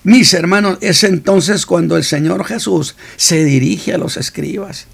Mis 0.04 0.34
hermanos, 0.34 0.78
es 0.80 1.04
entonces 1.04 1.64
cuando 1.64 1.96
el 1.96 2.02
Señor 2.02 2.44
Jesús 2.44 2.96
se 3.16 3.44
dirige 3.44 3.94
a 3.94 3.98
los 3.98 4.16
escribas. 4.16 4.86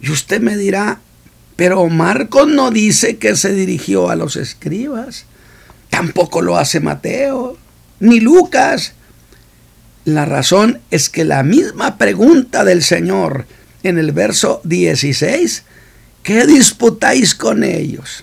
Y 0.00 0.10
usted 0.10 0.40
me 0.40 0.56
dirá, 0.56 1.00
pero 1.54 1.86
Marcos 1.88 2.48
no 2.48 2.70
dice 2.70 3.18
que 3.18 3.36
se 3.36 3.54
dirigió 3.54 4.10
a 4.10 4.16
los 4.16 4.36
escribas. 4.36 5.26
Tampoco 5.90 6.42
lo 6.42 6.58
hace 6.58 6.80
Mateo, 6.80 7.56
ni 8.00 8.20
Lucas. 8.20 8.94
La 10.06 10.24
razón 10.24 10.78
es 10.92 11.10
que 11.10 11.24
la 11.24 11.42
misma 11.42 11.98
pregunta 11.98 12.64
del 12.64 12.84
Señor 12.84 13.44
en 13.82 13.98
el 13.98 14.12
verso 14.12 14.60
16, 14.62 15.64
¿qué 16.22 16.46
disputáis 16.46 17.34
con 17.34 17.64
ellos? 17.64 18.22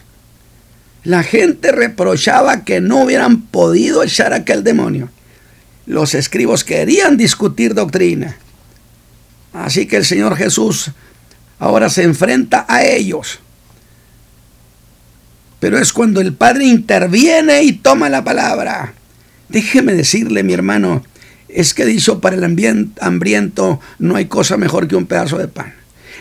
La 1.04 1.24
gente 1.24 1.74
reprochaba 1.74 2.64
que 2.64 2.80
no 2.80 3.04
hubieran 3.04 3.42
podido 3.42 4.02
echar 4.02 4.32
aquel 4.32 4.64
demonio. 4.64 5.10
Los 5.86 6.14
escribos 6.16 6.64
querían 6.64 7.18
discutir 7.18 7.74
doctrina. 7.74 8.38
Así 9.52 9.86
que 9.86 9.98
el 9.98 10.06
Señor 10.06 10.38
Jesús 10.38 10.92
ahora 11.60 11.90
se 11.90 12.04
enfrenta 12.04 12.66
a 12.70 12.86
ellos. 12.86 13.40
Pero 15.60 15.78
es 15.78 15.92
cuando 15.92 16.22
el 16.22 16.34
Padre 16.34 16.64
interviene 16.64 17.62
y 17.64 17.74
toma 17.74 18.08
la 18.08 18.24
palabra. 18.24 18.94
Déjeme 19.50 19.94
decirle, 19.94 20.44
mi 20.44 20.54
hermano, 20.54 21.04
es 21.54 21.74
que 21.74 21.86
dicho 21.86 22.20
para 22.20 22.36
el 22.36 22.44
hambriento 22.44 23.80
no 24.00 24.16
hay 24.16 24.26
cosa 24.26 24.58
mejor 24.58 24.88
que 24.88 24.96
un 24.96 25.06
pedazo 25.06 25.38
de 25.38 25.48
pan. 25.48 25.74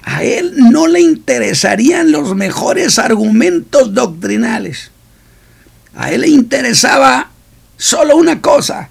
A 0.03 0.25
él 0.25 0.55
no 0.57 0.87
le 0.87 1.01
interesarían 1.01 2.13
los 2.13 2.35
mejores 2.35 2.99
argumentos 2.99 3.95
doctrinales. 3.95 4.91
A 5.95 6.11
él 6.11 6.23
le 6.23 6.29
interesaba 6.29 7.31
solo 7.77 8.17
una 8.17 8.41
cosa, 8.41 8.91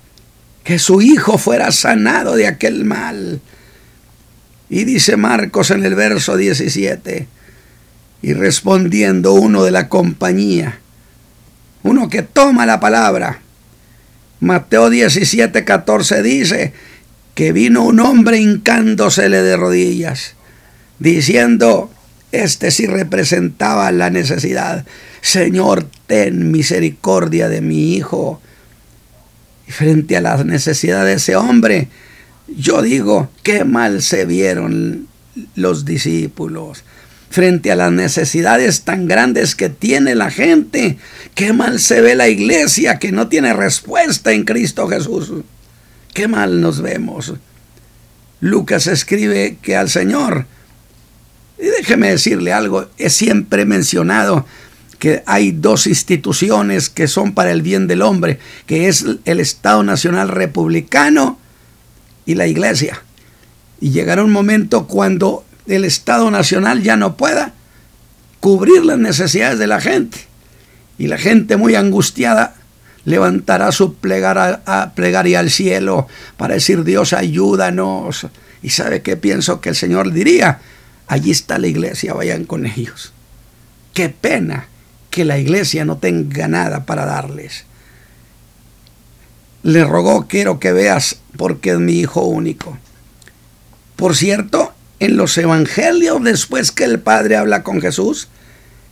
que 0.63 0.79
su 0.79 1.01
hijo 1.01 1.37
fuera 1.37 1.71
sanado 1.71 2.35
de 2.35 2.47
aquel 2.47 2.85
mal. 2.85 3.41
Y 4.69 4.85
dice 4.85 5.17
Marcos 5.17 5.71
en 5.71 5.83
el 5.83 5.95
verso 5.95 6.37
17, 6.37 7.27
y 8.21 8.33
respondiendo 8.33 9.33
uno 9.33 9.63
de 9.63 9.71
la 9.71 9.89
compañía, 9.89 10.79
uno 11.83 12.09
que 12.09 12.21
toma 12.21 12.65
la 12.65 12.79
palabra, 12.79 13.41
Mateo 14.41 14.89
17, 14.89 15.63
14 15.63 16.23
dice 16.23 16.73
que 17.35 17.53
vino 17.53 17.83
un 17.83 17.99
hombre 17.99 18.39
hincándosele 18.39 19.43
de 19.43 19.55
rodillas, 19.55 20.33
diciendo, 20.97 21.91
este 22.31 22.71
sí 22.71 22.87
representaba 22.87 23.91
la 23.91 24.09
necesidad, 24.09 24.83
Señor, 25.21 25.85
ten 26.07 26.51
misericordia 26.51 27.49
de 27.49 27.61
mi 27.61 27.93
hijo. 27.93 28.41
Y 29.67 29.71
frente 29.71 30.17
a 30.17 30.21
la 30.21 30.43
necesidad 30.43 31.05
de 31.05 31.13
ese 31.13 31.35
hombre, 31.35 31.89
yo 32.47 32.81
digo, 32.81 33.29
qué 33.43 33.63
mal 33.63 34.01
se 34.01 34.25
vieron 34.25 35.07
los 35.55 35.85
discípulos 35.85 36.83
frente 37.31 37.71
a 37.71 37.75
las 37.75 37.91
necesidades 37.91 38.83
tan 38.83 39.07
grandes 39.07 39.55
que 39.55 39.69
tiene 39.69 40.15
la 40.15 40.29
gente. 40.29 40.97
Qué 41.33 41.53
mal 41.53 41.79
se 41.79 42.01
ve 42.01 42.13
la 42.13 42.27
iglesia 42.27 42.99
que 42.99 43.11
no 43.11 43.29
tiene 43.29 43.53
respuesta 43.53 44.33
en 44.33 44.43
Cristo 44.43 44.87
Jesús. 44.87 45.31
Qué 46.13 46.27
mal 46.27 46.61
nos 46.61 46.81
vemos. 46.81 47.33
Lucas 48.41 48.87
escribe 48.87 49.57
que 49.61 49.77
al 49.77 49.89
Señor, 49.89 50.45
y 51.57 51.67
déjeme 51.67 52.09
decirle 52.09 52.51
algo, 52.51 52.89
he 52.97 53.09
siempre 53.09 53.65
mencionado 53.65 54.45
que 54.99 55.23
hay 55.25 55.51
dos 55.51 55.87
instituciones 55.87 56.89
que 56.89 57.07
son 57.07 57.33
para 57.33 57.51
el 57.51 57.61
bien 57.61 57.87
del 57.87 58.01
hombre, 58.01 58.39
que 58.65 58.87
es 58.87 59.05
el 59.25 59.39
Estado 59.39 59.83
Nacional 59.83 60.27
Republicano 60.27 61.39
y 62.25 62.35
la 62.35 62.45
iglesia. 62.45 63.01
Y 63.79 63.91
llegará 63.91 64.23
un 64.23 64.31
momento 64.31 64.85
cuando 64.85 65.45
el 65.71 65.85
Estado 65.85 66.29
Nacional 66.31 66.81
ya 66.83 66.95
no 66.97 67.17
pueda 67.17 67.53
cubrir 68.39 68.85
las 68.85 68.97
necesidades 68.97 69.59
de 69.59 69.67
la 69.67 69.81
gente. 69.81 70.17
Y 70.97 71.07
la 71.07 71.17
gente 71.17 71.57
muy 71.57 71.75
angustiada 71.75 72.55
levantará 73.05 73.71
su 73.71 73.95
a, 74.65 74.91
plegaria 74.93 75.39
al 75.39 75.49
cielo 75.49 76.07
para 76.37 76.55
decir 76.55 76.83
Dios 76.83 77.13
ayúdanos. 77.13 78.27
¿Y 78.61 78.69
sabe 78.69 79.01
qué 79.01 79.17
pienso 79.17 79.61
que 79.61 79.69
el 79.69 79.75
Señor 79.75 80.11
diría? 80.11 80.59
Allí 81.07 81.31
está 81.31 81.57
la 81.57 81.67
iglesia, 81.67 82.13
vayan 82.13 82.45
con 82.45 82.65
ellos. 82.65 83.13
Qué 83.93 84.09
pena 84.09 84.67
que 85.09 85.25
la 85.25 85.37
iglesia 85.37 85.83
no 85.83 85.97
tenga 85.97 86.47
nada 86.47 86.85
para 86.85 87.05
darles 87.05 87.65
le 89.63 89.83
rogó, 89.85 90.27
quiero 90.27 90.59
que 90.59 90.71
veas 90.71 91.17
porque 91.37 91.71
es 91.71 91.79
mi 91.79 91.93
hijo 91.93 92.21
único. 92.21 92.77
Por 93.95 94.15
cierto, 94.15 94.70
en 95.01 95.17
los 95.17 95.35
evangelios, 95.39 96.23
después 96.23 96.71
que 96.71 96.83
el 96.83 96.99
Padre 96.99 97.35
habla 97.35 97.63
con 97.63 97.81
Jesús, 97.81 98.27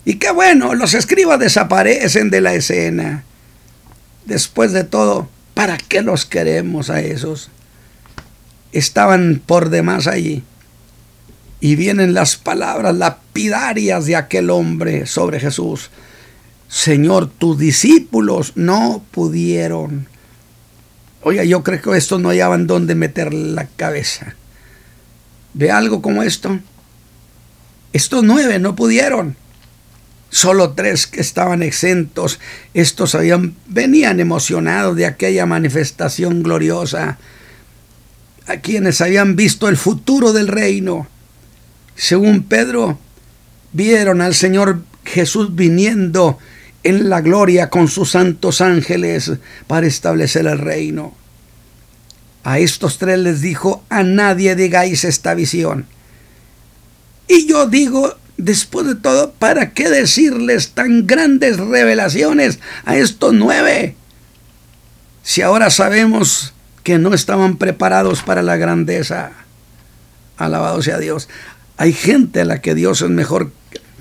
y 0.05 0.15
qué 0.15 0.31
bueno, 0.31 0.73
los 0.73 0.95
escribas 0.95 1.39
desaparecen 1.39 2.31
de 2.31 2.41
la 2.41 2.55
escena. 2.55 3.23
después 4.25 4.73
de 4.73 4.83
todo, 4.83 5.29
¿para 5.53 5.77
qué 5.77 6.01
los 6.01 6.25
queremos 6.25 6.89
a 6.89 6.99
esos? 6.99 7.51
Estaban 8.71 9.41
por 9.45 9.69
demás 9.69 10.07
allí. 10.07 10.43
Y 11.59 11.75
vienen 11.75 12.15
las 12.15 12.37
palabras 12.37 12.95
lapidarias 12.95 14.05
de 14.05 14.15
aquel 14.15 14.49
hombre 14.49 15.05
sobre 15.05 15.39
Jesús. 15.39 15.91
Señor, 16.67 17.29
tus 17.29 17.57
discípulos 17.59 18.53
no 18.55 19.03
pudieron. 19.11 20.07
Oiga, 21.21 21.43
yo 21.43 21.63
creo 21.63 21.81
que 21.81 21.97
estos 21.97 22.19
no 22.19 22.29
hallaban 22.29 22.65
dónde 22.65 22.95
meter 22.95 23.31
la 23.33 23.65
cabeza. 23.65 24.35
¿Ve 25.53 25.71
algo 25.71 26.01
como 26.01 26.23
esto? 26.23 26.59
Estos 27.93 28.23
nueve 28.23 28.59
no 28.59 28.75
pudieron. 28.75 29.35
Solo 30.29 30.71
tres 30.71 31.07
que 31.07 31.21
estaban 31.21 31.63
exentos. 31.63 32.39
Estos 32.73 33.15
habían, 33.15 33.55
venían 33.67 34.19
emocionados 34.19 34.95
de 34.95 35.07
aquella 35.07 35.45
manifestación 35.45 36.43
gloriosa. 36.43 37.17
A 38.45 38.57
quienes 38.57 39.01
habían 39.01 39.35
visto 39.35 39.67
el 39.67 39.77
futuro 39.77 40.33
del 40.33 40.47
reino. 40.47 41.07
Según 41.95 42.43
Pedro, 42.43 42.99
vieron 43.73 44.21
al 44.21 44.35
Señor 44.35 44.81
Jesús 45.03 45.55
viniendo 45.55 46.37
en 46.83 47.09
la 47.09 47.21
gloria 47.21 47.69
con 47.69 47.87
sus 47.87 48.11
santos 48.11 48.61
ángeles 48.61 49.31
para 49.67 49.87
establecer 49.87 50.47
el 50.47 50.59
reino. 50.59 51.18
A 52.43 52.59
estos 52.59 52.97
tres 52.97 53.19
les 53.19 53.41
dijo, 53.41 53.83
a 53.89 54.03
nadie 54.03 54.55
digáis 54.55 55.03
esta 55.03 55.33
visión. 55.33 55.85
Y 57.27 57.47
yo 57.47 57.67
digo, 57.67 58.15
después 58.37 58.87
de 58.87 58.95
todo, 58.95 59.31
¿para 59.33 59.73
qué 59.73 59.89
decirles 59.89 60.71
tan 60.71 61.05
grandes 61.05 61.57
revelaciones 61.57 62.59
a 62.85 62.97
estos 62.97 63.33
nueve? 63.33 63.95
Si 65.21 65.41
ahora 65.41 65.69
sabemos 65.69 66.53
que 66.83 66.97
no 66.97 67.13
estaban 67.13 67.57
preparados 67.57 68.23
para 68.23 68.41
la 68.41 68.57
grandeza. 68.57 69.31
Alabado 70.37 70.81
sea 70.81 70.97
Dios. 70.97 71.29
Hay 71.77 71.93
gente 71.93 72.41
a 72.41 72.45
la 72.45 72.61
que 72.61 72.73
Dios 72.73 73.01
es 73.01 73.09
mejor 73.09 73.51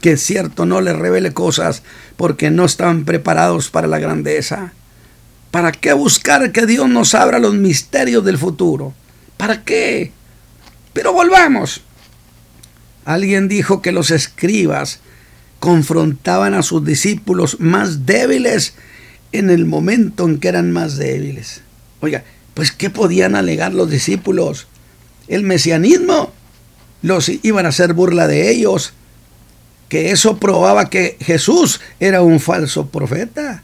que 0.00 0.16
cierto 0.16 0.64
no 0.64 0.80
le 0.80 0.92
revele 0.92 1.32
cosas 1.32 1.82
porque 2.16 2.50
no 2.50 2.64
estaban 2.64 3.04
preparados 3.04 3.70
para 3.70 3.88
la 3.88 3.98
grandeza. 3.98 4.72
¿Para 5.50 5.72
qué 5.72 5.92
buscar 5.92 6.52
que 6.52 6.66
Dios 6.66 6.88
nos 6.88 7.14
abra 7.14 7.38
los 7.38 7.54
misterios 7.54 8.24
del 8.24 8.38
futuro? 8.38 8.94
¿Para 9.36 9.64
qué? 9.64 10.12
Pero 10.92 11.12
volvamos. 11.12 11.82
Alguien 13.04 13.48
dijo 13.48 13.80
que 13.80 13.92
los 13.92 14.10
escribas 14.10 15.00
confrontaban 15.60 16.54
a 16.54 16.62
sus 16.62 16.84
discípulos 16.84 17.58
más 17.60 18.04
débiles 18.04 18.74
en 19.32 19.50
el 19.50 19.64
momento 19.64 20.26
en 20.26 20.38
que 20.38 20.48
eran 20.48 20.72
más 20.72 20.96
débiles. 20.96 21.62
Oiga, 22.00 22.24
pues 22.54 22.72
¿qué 22.72 22.90
podían 22.90 23.34
alegar 23.34 23.72
los 23.72 23.90
discípulos? 23.90 24.66
El 25.28 25.42
mesianismo. 25.44 26.32
Los 27.00 27.28
iban 27.28 27.64
a 27.64 27.68
hacer 27.68 27.94
burla 27.94 28.26
de 28.26 28.50
ellos 28.50 28.92
que 29.88 30.10
eso 30.10 30.36
probaba 30.38 30.90
que 30.90 31.16
Jesús 31.20 31.80
era 32.00 32.22
un 32.22 32.40
falso 32.40 32.88
profeta. 32.88 33.62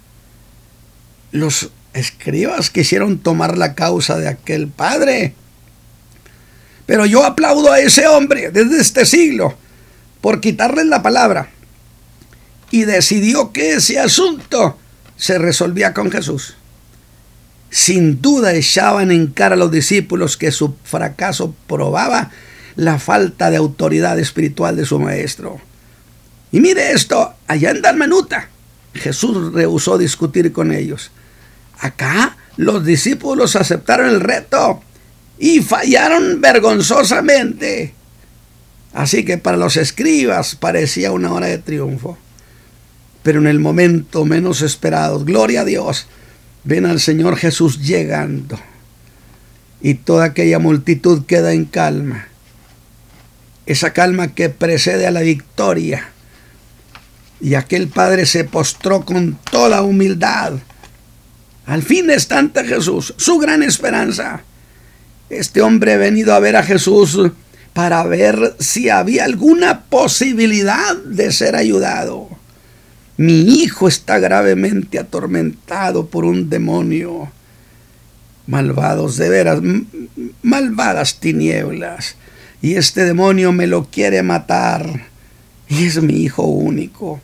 Los 1.34 1.70
escribas 1.94 2.70
quisieron 2.70 3.18
tomar 3.18 3.58
la 3.58 3.74
causa 3.74 4.16
de 4.18 4.28
aquel 4.28 4.68
padre. 4.68 5.34
Pero 6.86 7.06
yo 7.06 7.24
aplaudo 7.24 7.72
a 7.72 7.80
ese 7.80 8.06
hombre 8.06 8.52
desde 8.52 8.80
este 8.80 9.04
siglo 9.04 9.56
por 10.20 10.40
quitarles 10.40 10.86
la 10.86 11.02
palabra 11.02 11.48
y 12.70 12.84
decidió 12.84 13.50
que 13.50 13.72
ese 13.72 13.98
asunto 13.98 14.78
se 15.16 15.38
resolvía 15.38 15.92
con 15.92 16.12
Jesús. 16.12 16.54
Sin 17.68 18.22
duda 18.22 18.54
echaban 18.54 19.10
en 19.10 19.26
cara 19.26 19.56
a 19.56 19.58
los 19.58 19.72
discípulos 19.72 20.36
que 20.36 20.52
su 20.52 20.76
fracaso 20.84 21.52
probaba 21.66 22.30
la 22.76 23.00
falta 23.00 23.50
de 23.50 23.56
autoridad 23.56 24.20
espiritual 24.20 24.76
de 24.76 24.86
su 24.86 25.00
maestro. 25.00 25.60
Y 26.52 26.60
mire 26.60 26.92
esto, 26.92 27.34
allá 27.48 27.72
en 27.72 27.82
Dalmanuta, 27.82 28.50
Jesús 28.94 29.52
rehusó 29.52 29.98
discutir 29.98 30.52
con 30.52 30.70
ellos. 30.70 31.10
Acá 31.78 32.36
los 32.56 32.84
discípulos 32.84 33.56
aceptaron 33.56 34.08
el 34.08 34.20
reto 34.20 34.82
y 35.38 35.60
fallaron 35.60 36.40
vergonzosamente. 36.40 37.94
Así 38.92 39.24
que 39.24 39.38
para 39.38 39.56
los 39.56 39.76
escribas 39.76 40.54
parecía 40.54 41.12
una 41.12 41.32
hora 41.32 41.48
de 41.48 41.58
triunfo. 41.58 42.16
Pero 43.22 43.40
en 43.40 43.46
el 43.46 43.58
momento 43.58 44.24
menos 44.24 44.62
esperado, 44.62 45.24
gloria 45.24 45.62
a 45.62 45.64
Dios, 45.64 46.06
ven 46.62 46.86
al 46.86 47.00
Señor 47.00 47.36
Jesús 47.36 47.80
llegando. 47.82 48.58
Y 49.80 49.94
toda 49.94 50.26
aquella 50.26 50.58
multitud 50.58 51.24
queda 51.26 51.52
en 51.52 51.64
calma. 51.64 52.28
Esa 53.66 53.92
calma 53.92 54.34
que 54.34 54.50
precede 54.50 55.06
a 55.06 55.10
la 55.10 55.20
victoria 55.20 56.10
y 57.44 57.56
aquel 57.56 57.88
padre 57.88 58.24
se 58.24 58.44
postró 58.44 59.04
con 59.04 59.38
toda 59.50 59.82
humildad. 59.82 60.54
Al 61.66 61.82
fin 61.82 62.10
está 62.10 62.38
ante 62.38 62.64
Jesús, 62.64 63.14
su 63.16 63.38
gran 63.38 63.62
esperanza. 63.62 64.42
Este 65.30 65.62
hombre 65.62 65.94
ha 65.94 65.98
venido 65.98 66.34
a 66.34 66.40
ver 66.40 66.56
a 66.56 66.62
Jesús 66.62 67.18
para 67.72 68.04
ver 68.04 68.54
si 68.58 68.88
había 68.88 69.24
alguna 69.24 69.84
posibilidad 69.84 70.96
de 70.96 71.32
ser 71.32 71.56
ayudado. 71.56 72.28
Mi 73.16 73.62
hijo 73.62 73.88
está 73.88 74.18
gravemente 74.18 74.98
atormentado 74.98 76.06
por 76.06 76.24
un 76.24 76.50
demonio. 76.50 77.30
Malvados 78.46 79.16
de 79.16 79.28
veras, 79.28 79.60
malvadas 80.42 81.20
tinieblas. 81.20 82.16
Y 82.60 82.74
este 82.74 83.04
demonio 83.04 83.52
me 83.52 83.66
lo 83.66 83.84
quiere 83.84 84.22
matar. 84.22 85.06
Y 85.68 85.86
es 85.86 86.02
mi 86.02 86.22
hijo 86.22 86.42
único. 86.42 87.20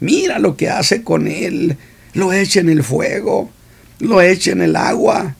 Mira 0.00 0.38
lo 0.38 0.56
que 0.56 0.70
hace 0.70 1.02
con 1.02 1.26
él. 1.28 1.76
Lo 2.14 2.32
echa 2.32 2.60
en 2.60 2.68
el 2.68 2.82
fuego, 2.82 3.50
lo 3.98 4.20
echa 4.20 4.52
en 4.52 4.62
el 4.62 4.76
agua. 4.76 5.34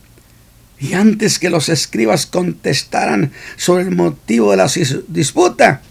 Y 0.79 0.95
antes 0.95 1.39
que 1.39 1.51
los 1.51 1.69
escribas 1.69 2.27
contestaran 2.27 3.33
sobre 3.57 3.85
el 3.85 3.95
motivo 3.95 4.51
de 4.51 4.57
la 4.57 4.71
disputa, 5.09 5.83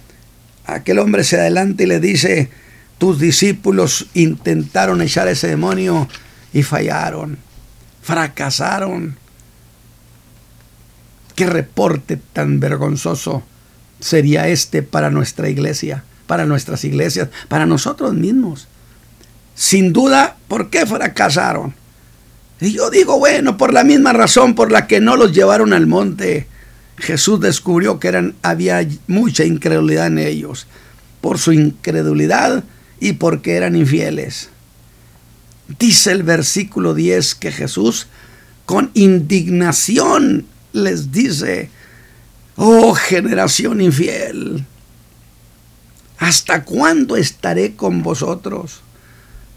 aquel 0.66 1.00
hombre 1.00 1.24
se 1.24 1.40
adelanta 1.40 1.84
y 1.84 1.88
le 1.88 2.00
dice, 2.00 2.50
tus 2.98 3.20
discípulos 3.20 4.08
intentaron 4.14 5.02
echar 5.02 5.28
ese 5.28 5.48
demonio 5.48 6.08
y 6.54 6.64
fallaron, 6.64 7.38
fracasaron. 8.02 9.18
¿Qué 11.36 11.48
reporte 11.48 12.20
tan 12.34 12.60
vergonzoso 12.60 13.44
sería 14.00 14.48
este 14.48 14.84
para 14.84 15.10
nuestra 15.10 15.50
iglesia? 15.50 16.04
para 16.28 16.46
nuestras 16.46 16.84
iglesias, 16.84 17.30
para 17.48 17.66
nosotros 17.66 18.14
mismos. 18.14 18.68
Sin 19.56 19.94
duda, 19.94 20.38
¿por 20.48 20.70
qué 20.70 20.86
fracasaron? 20.86 21.76
Y 22.64 22.74
yo 22.74 22.90
digo, 22.90 23.20
bueno, 23.20 23.58
por 23.58 23.74
la 23.74 23.84
misma 23.84 24.14
razón 24.14 24.56
por 24.56 24.72
la 24.72 24.88
que 24.88 25.02
no 25.02 25.18
los 25.18 25.34
llevaron 25.34 25.74
al 25.74 25.88
monte. 25.88 26.48
Jesús 26.98 27.40
descubrió 27.40 28.00
que 28.00 28.08
eran, 28.08 28.36
había 28.42 28.88
mucha 29.08 29.44
incredulidad 29.44 30.08
en 30.08 30.20
ellos, 30.20 30.68
por 31.20 31.40
su 31.40 31.52
incredulidad 31.52 32.64
y 33.00 33.14
porque 33.14 33.56
eran 33.56 33.76
infieles. 33.76 34.50
Dice 35.80 36.12
el 36.12 36.24
versículo 36.24 36.94
10 36.94 37.36
que 37.36 37.52
Jesús 37.52 38.08
con 38.66 38.92
indignación 38.94 40.46
les 40.72 41.12
dice, 41.12 41.70
oh 42.56 42.94
generación 42.94 43.82
infiel, 43.82 44.66
¿Hasta 46.24 46.64
cuándo 46.64 47.18
estaré 47.18 47.76
con 47.76 48.02
vosotros? 48.02 48.80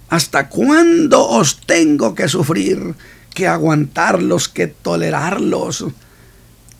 ¿Hasta 0.08 0.48
cuándo 0.48 1.26
os 1.28 1.60
tengo 1.66 2.14
que 2.14 2.28
sufrir, 2.28 2.94
que 3.34 3.48
aguantarlos, 3.48 4.48
que 4.48 4.66
tolerarlos? 4.68 5.84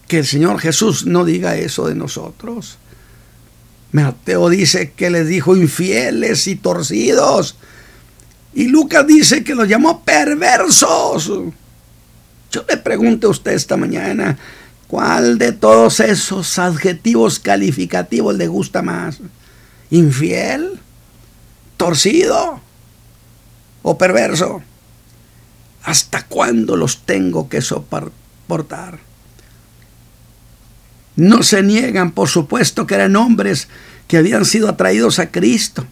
Que 0.07 0.19
el 0.19 0.27
Señor 0.27 0.61
Jesús 0.61 1.07
no 1.07 1.25
diga 1.25 1.57
eso 1.57 1.89
de 1.89 1.97
nosotros. 1.97 2.79
Mateo 3.91 4.49
dice 4.49 4.93
que 4.93 5.11
les 5.11 5.27
dijo 5.27 5.57
infieles 5.57 6.47
y 6.47 6.57
torcidos. 6.57 7.57
Y 8.55 8.69
Lucas 8.69 9.07
dice 9.07 9.43
que 9.43 9.55
los 9.55 9.69
llamó 9.69 10.05
perversos. 10.05 11.27
Yo 12.53 12.65
le 12.69 12.77
pregunto 12.77 13.27
a 13.27 13.31
usted 13.31 13.53
esta 13.53 13.77
mañana, 13.77 14.39
¿cuál 14.87 15.39
de 15.39 15.53
todos 15.53 15.99
esos 16.01 16.59
adjetivos 16.59 17.41
calificativos 17.41 18.37
le 18.37 18.47
gusta 18.47 18.83
más? 18.83 19.21
infiel, 19.91 20.81
torcido 21.77 22.61
o 23.87 23.97
perverso. 23.97 24.63
¿Hasta 25.85 26.27
cuándo 26.27 26.77
los 26.77 27.07
tengo 27.07 27.49
que 27.49 27.63
soportar? 27.63 28.99
No 31.15 31.45
se 31.45 31.63
niegan, 31.63 32.11
por 32.11 32.29
supuesto, 32.29 32.85
que 32.85 32.97
eran 32.97 33.15
hombres 33.15 33.69
que 34.09 34.17
habían 34.17 34.45
sido 34.45 34.69
atraídos 34.69 35.21
a 35.21 35.31
Cristo, 35.31 35.87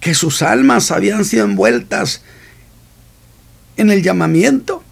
que 0.00 0.14
sus 0.14 0.40
almas 0.40 0.90
habían 0.90 1.26
sido 1.26 1.44
envueltas 1.44 2.22
en 3.76 3.90
el 3.90 4.02
llamamiento, 4.02 4.82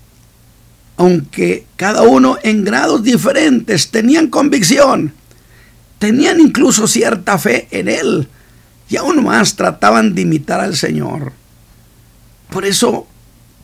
aunque 0.98 1.64
cada 1.76 2.02
uno 2.02 2.36
en 2.42 2.64
grados 2.64 3.02
diferentes 3.02 3.90
tenían 3.90 4.26
convicción, 4.26 5.14
tenían 5.98 6.38
incluso 6.38 6.86
cierta 6.86 7.38
fe 7.38 7.66
en 7.70 7.88
Él 7.88 8.28
y 8.90 8.98
aún 8.98 9.24
más 9.24 9.56
trataban 9.56 10.14
de 10.14 10.20
imitar 10.20 10.60
al 10.60 10.76
Señor. 10.76 11.39
Por 12.50 12.64
eso, 12.64 13.06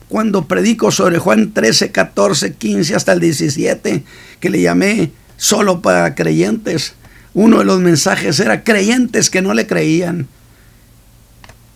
cuando 0.09 0.47
predico 0.47 0.91
sobre 0.91 1.19
Juan 1.19 1.53
13, 1.53 1.91
14, 1.91 2.55
15 2.55 2.95
hasta 2.95 3.13
el 3.13 3.21
17, 3.21 4.05
que 4.41 4.51
le 4.51 4.61
llamé 4.61 5.11
solo 5.37 5.83
para 5.83 6.15
creyentes, 6.15 6.95
uno 7.35 7.59
de 7.59 7.65
los 7.65 7.81
mensajes 7.81 8.41
era 8.41 8.65
creyentes 8.65 9.29
que 9.29 9.43
no 9.43 9.53
le 9.53 9.67
creían. 9.67 10.29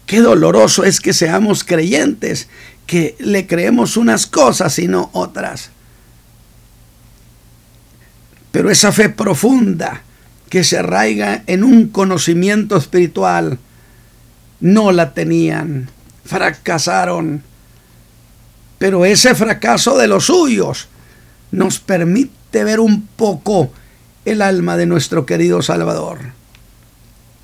Qué 0.06 0.20
doloroso 0.20 0.84
es 0.84 1.00
que 1.00 1.12
seamos 1.12 1.64
creyentes, 1.64 2.48
que 2.86 3.16
le 3.18 3.46
creemos 3.46 3.96
unas 3.96 4.26
cosas 4.26 4.78
y 4.78 4.88
no 4.88 5.10
otras. 5.12 5.70
Pero 8.50 8.70
esa 8.70 8.90
fe 8.90 9.08
profunda 9.08 10.02
que 10.48 10.64
se 10.64 10.78
arraiga 10.78 11.44
en 11.46 11.62
un 11.62 11.88
conocimiento 11.88 12.76
espiritual, 12.76 13.58
no 14.60 14.90
la 14.90 15.14
tenían, 15.14 15.88
fracasaron. 16.24 17.42
Pero 18.78 19.04
ese 19.04 19.34
fracaso 19.34 19.98
de 19.98 20.08
los 20.08 20.26
suyos 20.26 20.88
nos 21.50 21.80
permite 21.80 22.64
ver 22.64 22.80
un 22.80 23.06
poco 23.06 23.72
el 24.24 24.42
alma 24.42 24.76
de 24.76 24.86
nuestro 24.86 25.26
querido 25.26 25.62
Salvador. 25.62 26.18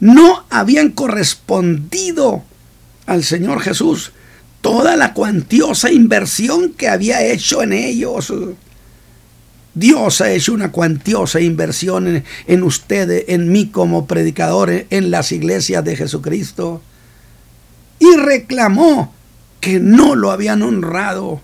No 0.00 0.44
habían 0.50 0.90
correspondido 0.90 2.42
al 3.06 3.24
Señor 3.24 3.60
Jesús 3.60 4.12
toda 4.60 4.96
la 4.96 5.14
cuantiosa 5.14 5.90
inversión 5.90 6.70
que 6.70 6.88
había 6.88 7.24
hecho 7.24 7.62
en 7.62 7.72
ellos. 7.72 8.32
Dios 9.74 10.20
ha 10.20 10.32
hecho 10.32 10.54
una 10.54 10.72
cuantiosa 10.72 11.40
inversión 11.40 12.08
en, 12.08 12.24
en 12.46 12.62
ustedes, 12.62 13.24
en 13.28 13.52
mí 13.52 13.66
como 13.68 14.06
predicador, 14.06 14.86
en 14.90 15.10
las 15.10 15.32
iglesias 15.32 15.84
de 15.84 15.96
Jesucristo. 15.96 16.82
Y 17.98 18.16
reclamó 18.16 19.14
que 19.61 19.80
no 19.80 20.14
lo 20.14 20.30
habían 20.30 20.62
honrado, 20.62 21.40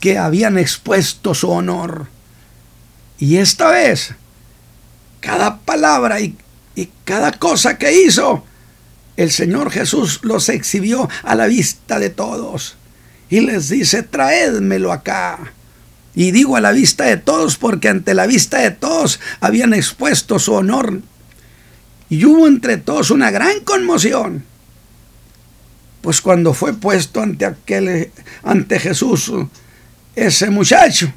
que 0.00 0.18
habían 0.18 0.58
expuesto 0.58 1.34
su 1.34 1.50
honor. 1.50 2.08
Y 3.18 3.36
esta 3.36 3.68
vez, 3.68 4.14
cada 5.20 5.58
palabra 5.58 6.20
y, 6.20 6.36
y 6.74 6.88
cada 7.04 7.32
cosa 7.32 7.78
que 7.78 8.02
hizo, 8.02 8.44
el 9.16 9.30
Señor 9.30 9.70
Jesús 9.70 10.20
los 10.22 10.48
exhibió 10.48 11.08
a 11.22 11.34
la 11.34 11.46
vista 11.46 11.98
de 11.98 12.10
todos. 12.10 12.76
Y 13.28 13.40
les 13.40 13.68
dice, 13.68 14.02
traédmelo 14.02 14.92
acá. 14.92 15.52
Y 16.14 16.32
digo 16.32 16.56
a 16.56 16.60
la 16.60 16.72
vista 16.72 17.04
de 17.04 17.16
todos 17.16 17.56
porque 17.56 17.88
ante 17.88 18.14
la 18.14 18.26
vista 18.26 18.58
de 18.58 18.72
todos 18.72 19.20
habían 19.40 19.74
expuesto 19.74 20.38
su 20.38 20.54
honor. 20.54 21.00
Y 22.08 22.24
hubo 22.24 22.48
entre 22.48 22.76
todos 22.76 23.10
una 23.10 23.30
gran 23.30 23.60
conmoción. 23.60 24.44
Pues 26.00 26.20
cuando 26.20 26.54
fue 26.54 26.72
puesto 26.72 27.20
ante 27.20 27.44
aquel 27.44 28.10
ante 28.42 28.78
Jesús 28.78 29.32
ese 30.16 30.50
muchacho, 30.50 31.12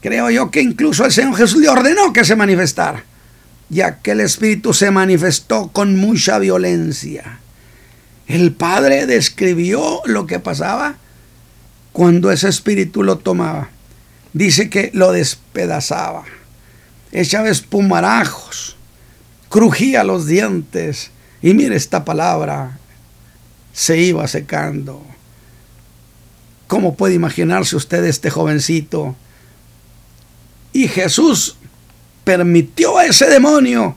creo 0.00 0.30
yo 0.30 0.50
que 0.50 0.62
incluso 0.62 1.04
el 1.04 1.12
Señor 1.12 1.36
Jesús 1.36 1.60
le 1.60 1.68
ordenó 1.68 2.12
que 2.12 2.24
se 2.24 2.36
manifestara, 2.36 3.04
ya 3.68 3.98
que 3.98 4.12
el 4.12 4.20
Espíritu 4.20 4.72
se 4.72 4.90
manifestó 4.90 5.68
con 5.68 5.96
mucha 5.96 6.38
violencia. 6.38 7.40
El 8.26 8.52
Padre 8.52 9.06
describió 9.06 10.00
lo 10.06 10.26
que 10.26 10.40
pasaba 10.40 10.96
cuando 11.92 12.30
ese 12.30 12.48
Espíritu 12.48 13.02
lo 13.02 13.18
tomaba. 13.18 13.68
Dice 14.32 14.68
que 14.68 14.90
lo 14.92 15.12
despedazaba, 15.12 16.24
echaba 17.12 17.48
espumarajos, 17.48 18.76
crujía 19.48 20.04
los 20.04 20.26
dientes. 20.26 21.10
Y 21.40 21.54
mire 21.54 21.76
esta 21.76 22.04
palabra, 22.04 22.78
se 23.76 23.98
iba 23.98 24.26
secando. 24.26 25.04
¿Cómo 26.66 26.96
puede 26.96 27.12
imaginarse 27.12 27.76
usted 27.76 28.02
este 28.06 28.30
jovencito 28.30 29.14
y 30.72 30.88
Jesús 30.88 31.58
permitió 32.24 32.96
a 32.96 33.04
ese 33.04 33.26
demonio 33.26 33.96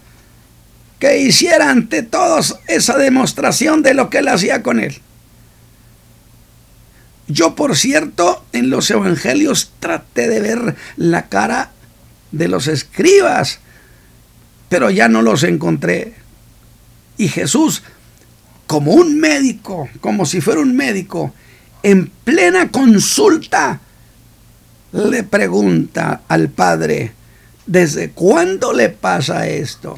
que 0.99 1.19
hiciera 1.19 1.69
ante 1.69 2.03
todos 2.03 2.59
esa 2.67 2.97
demostración 2.97 3.81
de 3.81 3.93
lo 3.93 4.09
que 4.09 4.17
él 4.17 4.27
hacía 4.27 4.61
con 4.63 4.81
él. 4.81 4.99
Yo, 7.29 7.55
por 7.55 7.77
cierto, 7.77 8.43
en 8.51 8.69
los 8.69 8.91
evangelios 8.91 9.71
traté 9.79 10.27
de 10.27 10.41
ver 10.41 10.75
la 10.97 11.29
cara 11.29 11.71
de 12.33 12.49
los 12.49 12.67
escribas, 12.67 13.59
pero 14.67 14.89
ya 14.89 15.07
no 15.07 15.21
los 15.21 15.43
encontré. 15.43 16.15
Y 17.17 17.29
Jesús, 17.29 17.83
como 18.69 18.91
un 18.91 19.19
médico, 19.19 19.89
como 19.99 20.27
si 20.27 20.41
fuera 20.41 20.61
un 20.61 20.75
médico, 20.75 21.33
en 21.81 22.05
plena 22.23 22.69
consulta, 22.69 23.81
le 24.93 25.23
pregunta 25.23 26.21
al 26.27 26.49
padre, 26.49 27.13
¿desde 27.65 28.11
cuándo 28.11 28.71
le 28.71 28.89
pasa 28.89 29.47
esto? 29.47 29.97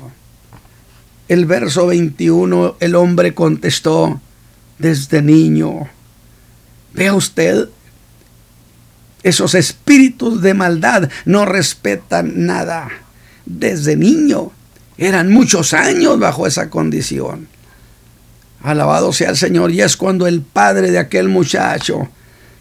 El 1.27 1.45
verso 1.47 1.87
21, 1.87 2.77
el 2.79 2.95
hombre 2.95 3.33
contestó, 3.33 4.21
desde 4.77 5.21
niño. 5.21 5.89
Vea 6.93 7.13
usted, 7.13 7.67
esos 9.21 9.53
espíritus 9.53 10.41
de 10.41 10.53
maldad 10.53 11.09
no 11.25 11.43
respetan 11.43 12.45
nada. 12.45 12.87
Desde 13.45 13.97
niño, 13.97 14.53
eran 14.97 15.29
muchos 15.29 15.73
años 15.73 16.17
bajo 16.17 16.47
esa 16.47 16.69
condición. 16.69 17.50
Alabado 18.63 19.13
sea 19.13 19.29
el 19.29 19.37
Señor. 19.37 19.71
Y 19.71 19.81
es 19.81 19.97
cuando 19.97 20.27
el 20.27 20.41
padre 20.41 20.91
de 20.91 20.99
aquel 20.99 21.29
muchacho, 21.29 22.09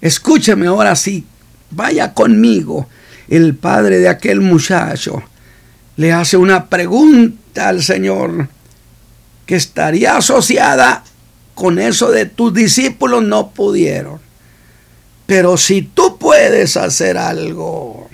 escúcheme 0.01 0.67
ahora 0.67 0.97
sí, 0.97 1.27
vaya 1.71 2.15
conmigo, 2.15 2.89
el 3.29 3.55
padre 3.55 3.99
de 3.99 4.09
aquel 4.09 4.41
muchacho 4.41 5.23
le 6.01 6.13
hace 6.13 6.39
una 6.39 6.71
pregunta 6.71 7.69
al 7.69 7.83
Señor 7.83 8.49
que 9.45 9.57
estaría 9.57 10.17
asociada 10.17 11.05
con 11.55 11.79
eso 11.79 12.11
de 12.11 12.25
tus 12.25 12.55
discípulos 12.55 13.23
no 13.23 13.51
pudieron. 13.51 14.19
Pero 15.27 15.59
si 15.59 15.83
tú 15.83 16.17
puedes 16.19 16.79
hacer 16.79 17.19
algo, 17.19 18.09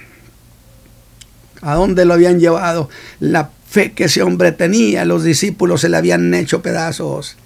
¿a 1.63 1.77
dónde 1.77 2.05
lo 2.05 2.15
habían 2.15 2.41
llevado? 2.41 2.91
La 3.21 3.51
fe 3.69 3.93
que 3.93 4.05
ese 4.07 4.23
hombre 4.23 4.51
tenía, 4.51 5.05
los 5.05 5.23
discípulos 5.23 5.83
se 5.83 5.89
le 5.89 5.97
habían 5.97 6.35
hecho 6.35 6.63
pedazos. 6.63 7.37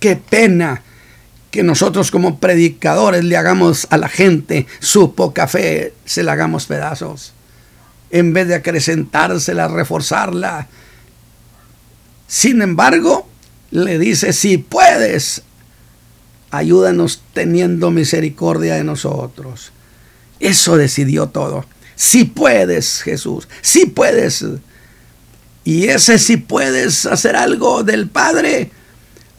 Qué 0.00 0.16
pena 0.16 0.82
que 1.50 1.62
nosotros 1.62 2.10
como 2.10 2.38
predicadores 2.38 3.24
le 3.24 3.36
hagamos 3.36 3.86
a 3.90 3.96
la 3.96 4.08
gente 4.08 4.66
su 4.78 5.14
poca 5.14 5.48
fe, 5.48 5.94
se 6.04 6.22
la 6.22 6.32
hagamos 6.32 6.66
pedazos. 6.66 7.32
En 8.10 8.32
vez 8.32 8.48
de 8.48 8.56
acrecentársela, 8.56 9.68
reforzarla. 9.68 10.68
Sin 12.26 12.62
embargo, 12.62 13.28
le 13.70 13.98
dice, 13.98 14.32
si 14.32 14.58
puedes, 14.58 15.42
ayúdanos 16.50 17.22
teniendo 17.32 17.90
misericordia 17.90 18.76
de 18.76 18.84
nosotros. 18.84 19.72
Eso 20.38 20.76
decidió 20.76 21.28
todo. 21.28 21.66
Si 21.94 22.24
puedes, 22.24 23.02
Jesús, 23.02 23.48
si 23.60 23.86
puedes. 23.86 24.44
Y 25.64 25.88
ese 25.88 26.18
si 26.18 26.36
puedes 26.36 27.06
hacer 27.06 27.36
algo 27.36 27.82
del 27.82 28.08
Padre, 28.08 28.70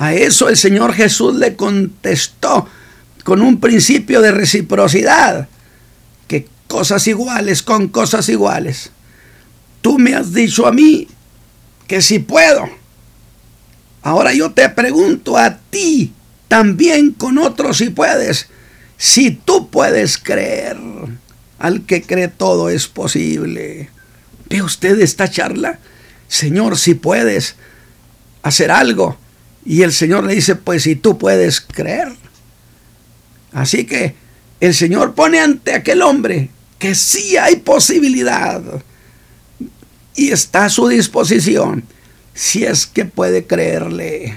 a 0.02 0.16
eso 0.16 0.50
el 0.50 0.58
Señor 0.58 0.94
Jesús 0.94 1.36
le 1.36 1.56
contestó 1.56 2.68
con 3.24 3.40
un 3.40 3.60
principio 3.60 4.20
de 4.20 4.32
reciprocidad, 4.32 5.48
que 6.28 6.48
cosas 6.68 7.06
iguales 7.06 7.62
con 7.62 7.88
cosas 7.88 8.28
iguales. 8.28 8.90
Tú 9.82 10.00
me 10.00 10.16
has 10.16 10.34
dicho 10.34 10.66
a 10.66 10.72
mí 10.72 11.08
que 11.86 12.02
si 12.02 12.18
puedo. 12.18 12.68
Ahora 14.02 14.34
yo 14.34 14.54
te 14.54 14.68
pregunto 14.70 15.38
a 15.38 15.60
ti 15.70 16.12
también 16.48 17.12
con 17.12 17.38
otros 17.38 17.78
si 17.78 17.92
puedes. 17.92 18.48
Si 18.98 19.30
tú 19.30 19.70
puedes 19.70 20.18
creer, 20.18 20.78
al 21.60 21.86
que 21.86 22.02
cree 22.02 22.28
todo 22.28 22.70
es 22.70 22.88
posible. 22.88 23.92
¿Ve 24.50 24.64
usted 24.64 25.00
esta 25.00 25.30
charla? 25.30 25.78
Señor, 26.28 26.80
si 26.80 26.96
puedes 26.96 27.56
hacer 28.42 28.72
algo, 28.72 29.21
y 29.66 29.84
el 29.84 29.94
Señor 29.94 30.24
le 30.26 30.36
dice, 30.36 30.56
pues 30.56 30.84
si 30.84 30.96
tú 30.96 31.18
puedes 31.18 31.62
creer. 31.62 32.10
Así 33.54 33.86
que 33.86 34.16
el 34.60 34.74
Señor 34.74 35.14
pone 35.14 35.40
ante 35.40 35.74
aquel 35.74 36.02
hombre 36.02 36.50
que 36.80 36.96
sí 36.96 37.38
hay 37.38 37.58
posibilidad 37.58 38.62
y 40.16 40.32
está 40.32 40.66
a 40.66 40.70
su 40.70 40.88
disposición 40.88 41.84
si 42.34 42.64
es 42.64 42.88
que 42.88 43.06
puede 43.06 43.46
creerle. 43.46 44.36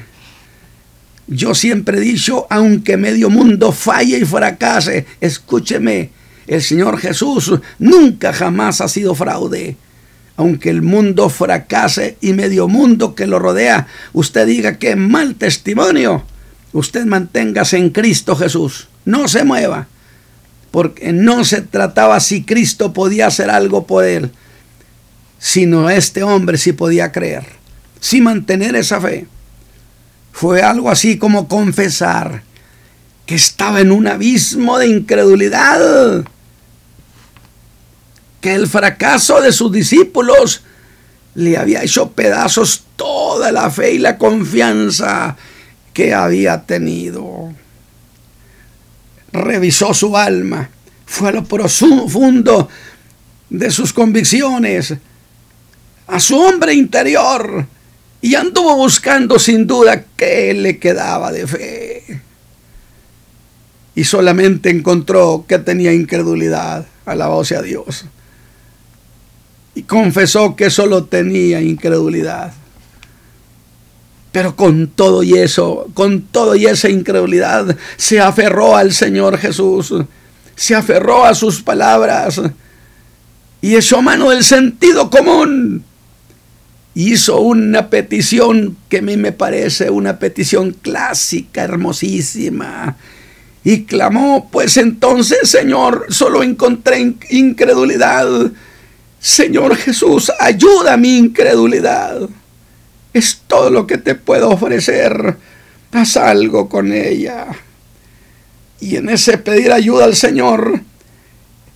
Yo 1.26 1.54
siempre 1.54 1.98
he 1.98 2.00
dicho, 2.00 2.46
aunque 2.50 2.96
medio 2.96 3.30
mundo 3.30 3.72
falle 3.72 4.18
y 4.18 4.24
fracase, 4.24 5.06
escúcheme, 5.20 6.10
el 6.46 6.60
Señor 6.60 6.98
Jesús 6.98 7.52
nunca 7.78 8.32
jamás 8.32 8.82
ha 8.82 8.88
sido 8.88 9.14
fraude. 9.14 9.76
Aunque 10.36 10.70
el 10.70 10.82
mundo 10.82 11.28
fracase 11.30 12.16
y 12.20 12.32
medio 12.32 12.66
mundo 12.66 13.14
que 13.14 13.26
lo 13.26 13.38
rodea, 13.38 13.86
usted 14.12 14.46
diga 14.46 14.78
que 14.78 14.96
mal 14.96 15.36
testimonio, 15.36 16.24
usted 16.72 17.04
manténgase 17.04 17.76
en 17.76 17.90
Cristo 17.90 18.34
Jesús. 18.34 18.88
No 19.04 19.28
se 19.28 19.44
mueva, 19.44 19.86
porque 20.72 21.12
no 21.12 21.44
se 21.44 21.60
trataba 21.60 22.18
si 22.18 22.42
Cristo 22.42 22.92
podía 22.92 23.28
hacer 23.28 23.48
algo 23.48 23.86
por 23.86 24.04
él, 24.04 24.32
sino 25.38 25.88
este 25.88 26.24
hombre 26.24 26.58
sí 26.58 26.72
podía 26.72 27.12
creer, 27.12 27.46
sí 28.00 28.20
mantener 28.20 28.74
esa 28.74 29.00
fe. 29.00 29.28
Fue 30.32 30.62
algo 30.62 30.90
así 30.90 31.16
como 31.16 31.46
confesar 31.46 32.42
que 33.24 33.36
estaba 33.36 33.80
en 33.80 33.92
un 33.92 34.08
abismo 34.08 34.78
de 34.78 34.88
incredulidad 34.88 36.24
que 38.44 38.54
el 38.54 38.66
fracaso 38.66 39.40
de 39.40 39.52
sus 39.52 39.72
discípulos 39.72 40.60
le 41.34 41.56
había 41.56 41.82
hecho 41.82 42.10
pedazos 42.10 42.84
toda 42.94 43.50
la 43.50 43.70
fe 43.70 43.94
y 43.94 43.98
la 43.98 44.18
confianza 44.18 45.34
que 45.94 46.12
había 46.12 46.60
tenido. 46.66 47.54
Revisó 49.32 49.94
su 49.94 50.14
alma, 50.14 50.68
fue 51.06 51.30
a 51.30 51.32
lo 51.32 51.44
profundo 51.44 52.68
de 53.48 53.70
sus 53.70 53.94
convicciones, 53.94 54.92
a 56.06 56.20
su 56.20 56.38
hombre 56.38 56.74
interior, 56.74 57.66
y 58.20 58.34
anduvo 58.34 58.76
buscando 58.76 59.38
sin 59.38 59.66
duda 59.66 60.04
qué 60.16 60.52
le 60.52 60.78
quedaba 60.78 61.32
de 61.32 61.46
fe. 61.46 62.20
Y 63.94 64.04
solamente 64.04 64.68
encontró 64.68 65.46
que 65.48 65.58
tenía 65.58 65.94
incredulidad. 65.94 66.86
Alabado 67.06 67.40
a 67.40 67.62
Dios 67.62 68.04
y 69.74 69.82
confesó 69.82 70.56
que 70.56 70.70
solo 70.70 71.04
tenía 71.04 71.60
incredulidad. 71.60 72.52
Pero 74.32 74.56
con 74.56 74.88
todo 74.88 75.22
y 75.22 75.34
eso, 75.34 75.88
con 75.94 76.22
todo 76.22 76.56
y 76.56 76.66
esa 76.66 76.88
incredulidad, 76.88 77.76
se 77.96 78.20
aferró 78.20 78.76
al 78.76 78.92
Señor 78.92 79.38
Jesús, 79.38 79.94
se 80.56 80.74
aferró 80.74 81.24
a 81.24 81.34
sus 81.34 81.62
palabras 81.62 82.40
y 83.60 83.76
echó 83.76 84.02
mano 84.02 84.30
del 84.30 84.44
sentido 84.44 85.10
común. 85.10 85.84
Hizo 86.96 87.40
una 87.40 87.90
petición 87.90 88.76
que 88.88 88.98
a 88.98 89.02
mí 89.02 89.16
me 89.16 89.32
parece 89.32 89.90
una 89.90 90.18
petición 90.18 90.72
clásica, 90.72 91.62
hermosísima. 91.62 92.96
Y 93.64 93.84
clamó, 93.84 94.48
pues 94.52 94.76
entonces, 94.76 95.48
Señor, 95.48 96.06
solo 96.10 96.42
encontré 96.42 97.14
incredulidad 97.30 98.52
Señor 99.24 99.74
Jesús, 99.76 100.30
ayuda 100.38 100.92
a 100.92 100.96
mi 100.98 101.16
incredulidad. 101.16 102.28
Es 103.14 103.40
todo 103.46 103.70
lo 103.70 103.86
que 103.86 103.96
te 103.96 104.14
puedo 104.14 104.50
ofrecer. 104.50 105.38
Haz 105.92 106.18
algo 106.18 106.68
con 106.68 106.92
ella. 106.92 107.46
Y 108.80 108.96
en 108.96 109.08
ese 109.08 109.38
pedir 109.38 109.72
ayuda 109.72 110.04
al 110.04 110.14
Señor, 110.14 110.78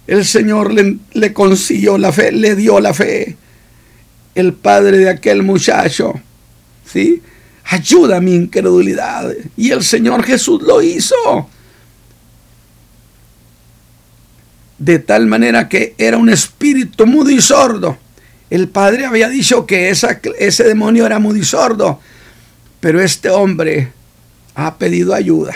el 0.07 0.27
Señor 0.27 0.75
le, 0.75 1.33
consiguió 1.33 1.97
la 1.97 2.13
fe, 2.13 2.33
le 2.33 2.55
dio 2.55 2.81
la 2.81 2.93
fe. 2.93 3.39
El 4.35 4.53
padre 4.53 4.99
de 4.99 5.09
aquel 5.09 5.43
muchacho, 5.43 6.21
¿sí? 6.85 7.23
Ayuda 7.65 8.19
a 8.19 8.21
mi 8.21 8.35
incredulidad. 8.35 9.33
Y 9.57 9.71
el 9.71 9.83
Señor 9.83 10.23
Jesús 10.23 10.61
lo 10.61 10.83
hizo. 10.83 11.49
De 14.79 14.99
tal 14.99 15.27
manera 15.27 15.69
que 15.69 15.95
era 15.99 16.17
un 16.17 16.29
espíritu 16.29 17.07
mudo 17.07 17.31
y 17.31 17.41
sordo. 17.41 17.99
El 18.51 18.69
padre 18.69 19.05
había 19.05 19.29
dicho 19.29 19.67
que 19.67 19.91
ese 19.91 20.65
demonio 20.65 21.05
era 21.05 21.19
mudo 21.19 21.37
y 21.37 21.45
sordo, 21.45 22.01
pero 22.81 23.01
este 23.01 23.29
hombre 23.29 23.93
ha 24.55 24.79
pedido 24.79 25.15
ayuda. 25.15 25.55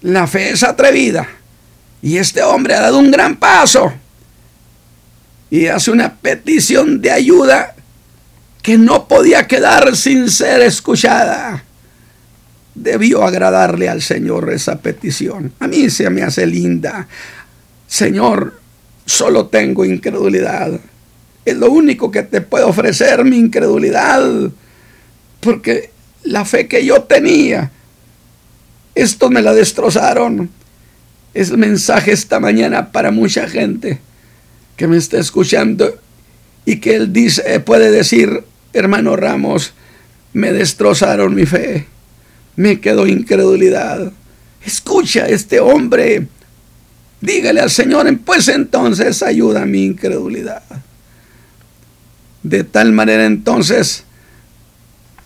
La 0.00 0.26
fe 0.26 0.50
es 0.50 0.62
atrevida 0.62 1.28
y 2.00 2.16
este 2.16 2.42
hombre 2.42 2.74
ha 2.74 2.80
dado 2.80 2.98
un 2.98 3.10
gran 3.10 3.36
paso 3.36 3.92
y 5.50 5.66
hace 5.66 5.90
una 5.90 6.14
petición 6.14 7.00
de 7.00 7.10
ayuda 7.10 7.74
que 8.62 8.78
no 8.78 9.08
podía 9.08 9.46
quedar 9.46 9.96
sin 9.96 10.30
ser 10.30 10.60
escuchada 10.60 11.64
debió 12.82 13.24
agradarle 13.24 13.88
al 13.88 14.02
Señor 14.02 14.52
esa 14.52 14.78
petición. 14.78 15.52
A 15.58 15.66
mí 15.66 15.90
se 15.90 16.08
me 16.10 16.22
hace 16.22 16.46
linda. 16.46 17.08
Señor, 17.86 18.60
solo 19.04 19.46
tengo 19.46 19.84
incredulidad. 19.84 20.78
Es 21.44 21.56
lo 21.56 21.70
único 21.70 22.10
que 22.10 22.22
te 22.22 22.40
puedo 22.40 22.68
ofrecer, 22.68 23.24
mi 23.24 23.38
incredulidad. 23.38 24.50
Porque 25.40 25.90
la 26.22 26.44
fe 26.44 26.68
que 26.68 26.84
yo 26.84 27.02
tenía, 27.02 27.70
esto 28.94 29.30
me 29.30 29.42
la 29.42 29.54
destrozaron. 29.54 30.50
Es 31.34 31.50
el 31.50 31.58
mensaje 31.58 32.12
esta 32.12 32.40
mañana 32.40 32.92
para 32.92 33.10
mucha 33.10 33.48
gente 33.48 34.00
que 34.76 34.86
me 34.86 34.96
está 34.96 35.18
escuchando 35.18 35.98
y 36.64 36.80
que 36.80 36.94
él 36.94 37.12
dice, 37.12 37.60
puede 37.60 37.90
decir, 37.90 38.44
hermano 38.72 39.16
Ramos, 39.16 39.72
me 40.32 40.52
destrozaron 40.52 41.34
mi 41.34 41.46
fe 41.46 41.86
me 42.58 42.80
quedó 42.80 43.06
incredulidad. 43.06 44.12
Escucha 44.64 45.22
a 45.22 45.28
este 45.28 45.60
hombre. 45.60 46.26
Dígale 47.20 47.60
al 47.60 47.70
Señor, 47.70 48.12
pues 48.24 48.48
entonces 48.48 49.22
ayuda 49.22 49.62
a 49.62 49.66
mi 49.66 49.84
incredulidad. 49.84 50.64
De 52.42 52.64
tal 52.64 52.90
manera 52.90 53.26
entonces 53.26 54.02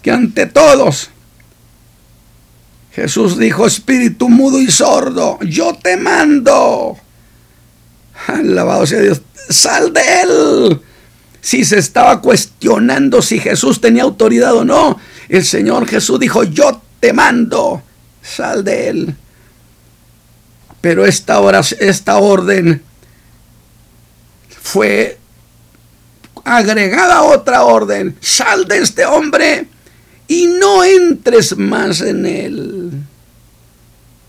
que 0.03 0.11
ante 0.11 0.45
todos 0.45 1.09
Jesús 2.93 3.39
dijo, 3.39 3.67
espíritu 3.67 4.29
mudo 4.29 4.61
y 4.61 4.71
sordo, 4.71 5.39
yo 5.41 5.73
te 5.83 5.97
mando. 5.97 6.99
Alabado 8.27 8.87
sea 8.87 9.01
Dios, 9.01 9.23
sal 9.49 9.95
de 9.95 10.03
él. 10.23 10.81
Si 11.41 11.65
se 11.65 11.79
estaba 11.79 12.21
cuestionando 12.21 13.23
si 13.23 13.39
Jesús 13.39 13.81
tenía 13.81 14.03
autoridad 14.03 14.55
o 14.55 14.67
no, 14.67 14.99
el 15.31 15.45
Señor 15.47 15.87
Jesús 15.87 16.21
dijo, 16.21 16.45
yo 16.45 16.83
te 17.03 17.13
mando, 17.13 17.83
sal 18.23 18.63
de 18.63 18.89
él. 18.89 19.17
Pero 20.81 21.05
esta, 21.05 21.41
esta 21.81 22.19
orden 22.19 22.81
fue 24.49 25.19
agregada 26.45 27.25
otra 27.25 27.65
orden, 27.65 28.17
sal 28.21 28.69
de 28.69 28.79
este 28.79 29.05
hombre 29.05 29.67
y 30.29 30.47
no 30.47 30.85
entres 30.85 31.57
más 31.57 32.03
en 32.03 32.25
él. 32.25 32.93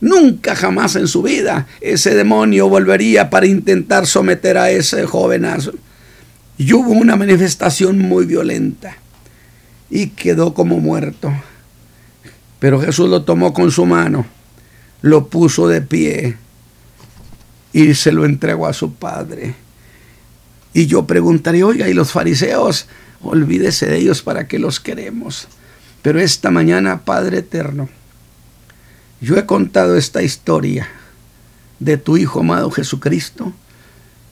Nunca 0.01 0.55
jamás 0.55 0.95
en 0.95 1.07
su 1.07 1.21
vida 1.21 1.67
ese 1.79 2.15
demonio 2.15 2.69
volvería 2.69 3.29
para 3.29 3.45
intentar 3.45 4.07
someter 4.07 4.57
a 4.57 4.71
ese 4.71 5.05
jovenazo. 5.05 5.73
Y 6.57 6.73
hubo 6.73 6.89
una 6.89 7.17
manifestación 7.17 7.99
muy 7.99 8.25
violenta 8.25 8.97
y 9.91 10.07
quedó 10.07 10.55
como 10.55 10.79
muerto. 10.79 11.31
Pero 12.63 12.79
Jesús 12.79 13.09
lo 13.09 13.23
tomó 13.23 13.51
con 13.51 13.71
su 13.71 13.85
mano, 13.85 14.25
lo 15.01 15.27
puso 15.27 15.67
de 15.67 15.81
pie 15.81 16.37
y 17.73 17.93
se 17.93 18.13
lo 18.13 18.23
entregó 18.23 18.67
a 18.67 18.71
su 18.71 18.93
Padre. 18.93 19.53
Y 20.73 20.85
yo 20.85 21.05
preguntaría, 21.05 21.65
oiga, 21.65 21.89
¿y 21.89 21.93
los 21.93 22.13
fariseos? 22.13 22.87
Olvídese 23.21 23.87
de 23.87 23.97
ellos 23.97 24.21
para 24.21 24.47
que 24.47 24.59
los 24.59 24.79
queremos. 24.79 25.49
Pero 26.01 26.21
esta 26.21 26.51
mañana, 26.51 27.03
Padre 27.03 27.39
Eterno, 27.39 27.89
yo 29.19 29.35
he 29.35 29.45
contado 29.45 29.97
esta 29.97 30.21
historia 30.23 30.87
de 31.79 31.97
tu 31.97 32.15
Hijo 32.15 32.39
amado 32.39 32.71
Jesucristo, 32.71 33.51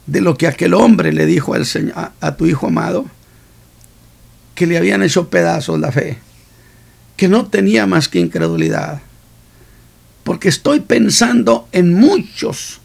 de 0.08 0.22
lo 0.22 0.38
que 0.38 0.48
aquel 0.48 0.74
hombre 0.74 1.12
le 1.12 1.26
dijo 1.26 1.54
al 1.54 1.66
Señor, 1.66 2.14
a 2.22 2.38
tu 2.38 2.46
Hijo 2.46 2.68
amado, 2.68 3.08
que 4.56 4.68
le 4.68 4.78
habían 4.78 5.04
hecho 5.04 5.30
pedazos 5.30 5.78
la 5.78 5.92
fe 5.92 6.18
que 7.22 7.28
no 7.28 7.46
tenía 7.46 7.86
más 7.86 8.10
que 8.10 8.18
incredulidad. 8.18 9.00
Porque 10.24 10.50
estoy 10.50 10.80
pensando 10.80 11.68
en 11.72 11.94
muchos 11.94 12.82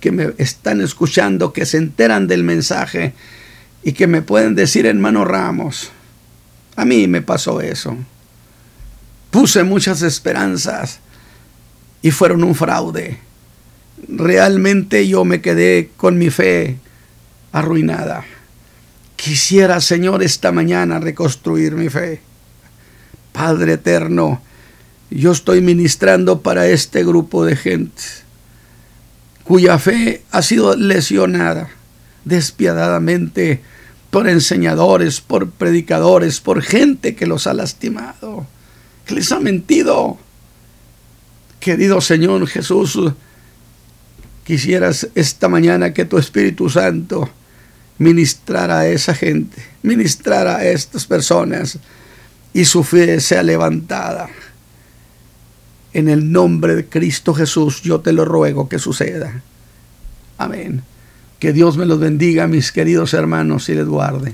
que 0.00 0.10
me 0.10 0.32
están 0.38 0.80
escuchando, 0.80 1.52
que 1.52 1.66
se 1.66 1.76
enteran 1.76 2.26
del 2.26 2.42
mensaje 2.42 3.14
y 3.84 3.92
que 3.92 4.08
me 4.08 4.22
pueden 4.22 4.56
decir, 4.56 4.86
hermano 4.86 5.24
Ramos, 5.24 5.92
a 6.74 6.84
mí 6.84 7.06
me 7.06 7.22
pasó 7.22 7.60
eso. 7.60 7.96
Puse 9.30 9.62
muchas 9.62 10.02
esperanzas 10.02 10.98
y 12.02 12.10
fueron 12.10 12.42
un 12.42 12.56
fraude. 12.56 13.20
Realmente 14.08 15.06
yo 15.06 15.24
me 15.24 15.40
quedé 15.40 15.90
con 15.96 16.18
mi 16.18 16.30
fe 16.30 16.78
arruinada. 17.52 18.24
Quisiera, 19.14 19.80
Señor, 19.80 20.24
esta 20.24 20.50
mañana 20.50 20.98
reconstruir 20.98 21.76
mi 21.76 21.88
fe 21.88 22.20
Padre 23.36 23.74
eterno, 23.74 24.40
yo 25.10 25.32
estoy 25.32 25.60
ministrando 25.60 26.40
para 26.40 26.68
este 26.68 27.04
grupo 27.04 27.44
de 27.44 27.54
gente 27.54 28.02
cuya 29.44 29.78
fe 29.78 30.22
ha 30.30 30.40
sido 30.40 30.74
lesionada 30.74 31.68
despiadadamente 32.24 33.60
por 34.10 34.26
enseñadores, 34.26 35.20
por 35.20 35.50
predicadores, 35.50 36.40
por 36.40 36.62
gente 36.62 37.14
que 37.14 37.26
los 37.26 37.46
ha 37.46 37.52
lastimado, 37.52 38.46
que 39.04 39.14
les 39.14 39.30
ha 39.32 39.38
mentido. 39.38 40.16
Querido 41.60 42.00
Señor 42.00 42.46
Jesús, 42.46 42.98
quisieras 44.44 45.08
esta 45.14 45.50
mañana 45.50 45.92
que 45.92 46.06
tu 46.06 46.16
Espíritu 46.16 46.70
Santo 46.70 47.28
ministrara 47.98 48.78
a 48.78 48.88
esa 48.88 49.14
gente, 49.14 49.62
ministrara 49.82 50.56
a 50.56 50.64
estas 50.64 51.04
personas 51.04 51.78
y 52.56 52.64
su 52.64 52.84
fe 52.84 53.20
sea 53.20 53.42
levantada. 53.42 54.30
En 55.92 56.08
el 56.08 56.32
nombre 56.32 56.74
de 56.74 56.86
Cristo 56.86 57.34
Jesús 57.34 57.82
yo 57.82 58.00
te 58.00 58.14
lo 58.14 58.24
ruego 58.24 58.66
que 58.66 58.78
suceda. 58.78 59.42
Amén. 60.38 60.82
Que 61.38 61.52
Dios 61.52 61.76
me 61.76 61.84
los 61.84 62.00
bendiga, 62.00 62.46
mis 62.46 62.72
queridos 62.72 63.12
hermanos, 63.12 63.68
y 63.68 63.74
les 63.74 63.86
guarde. 63.86 64.32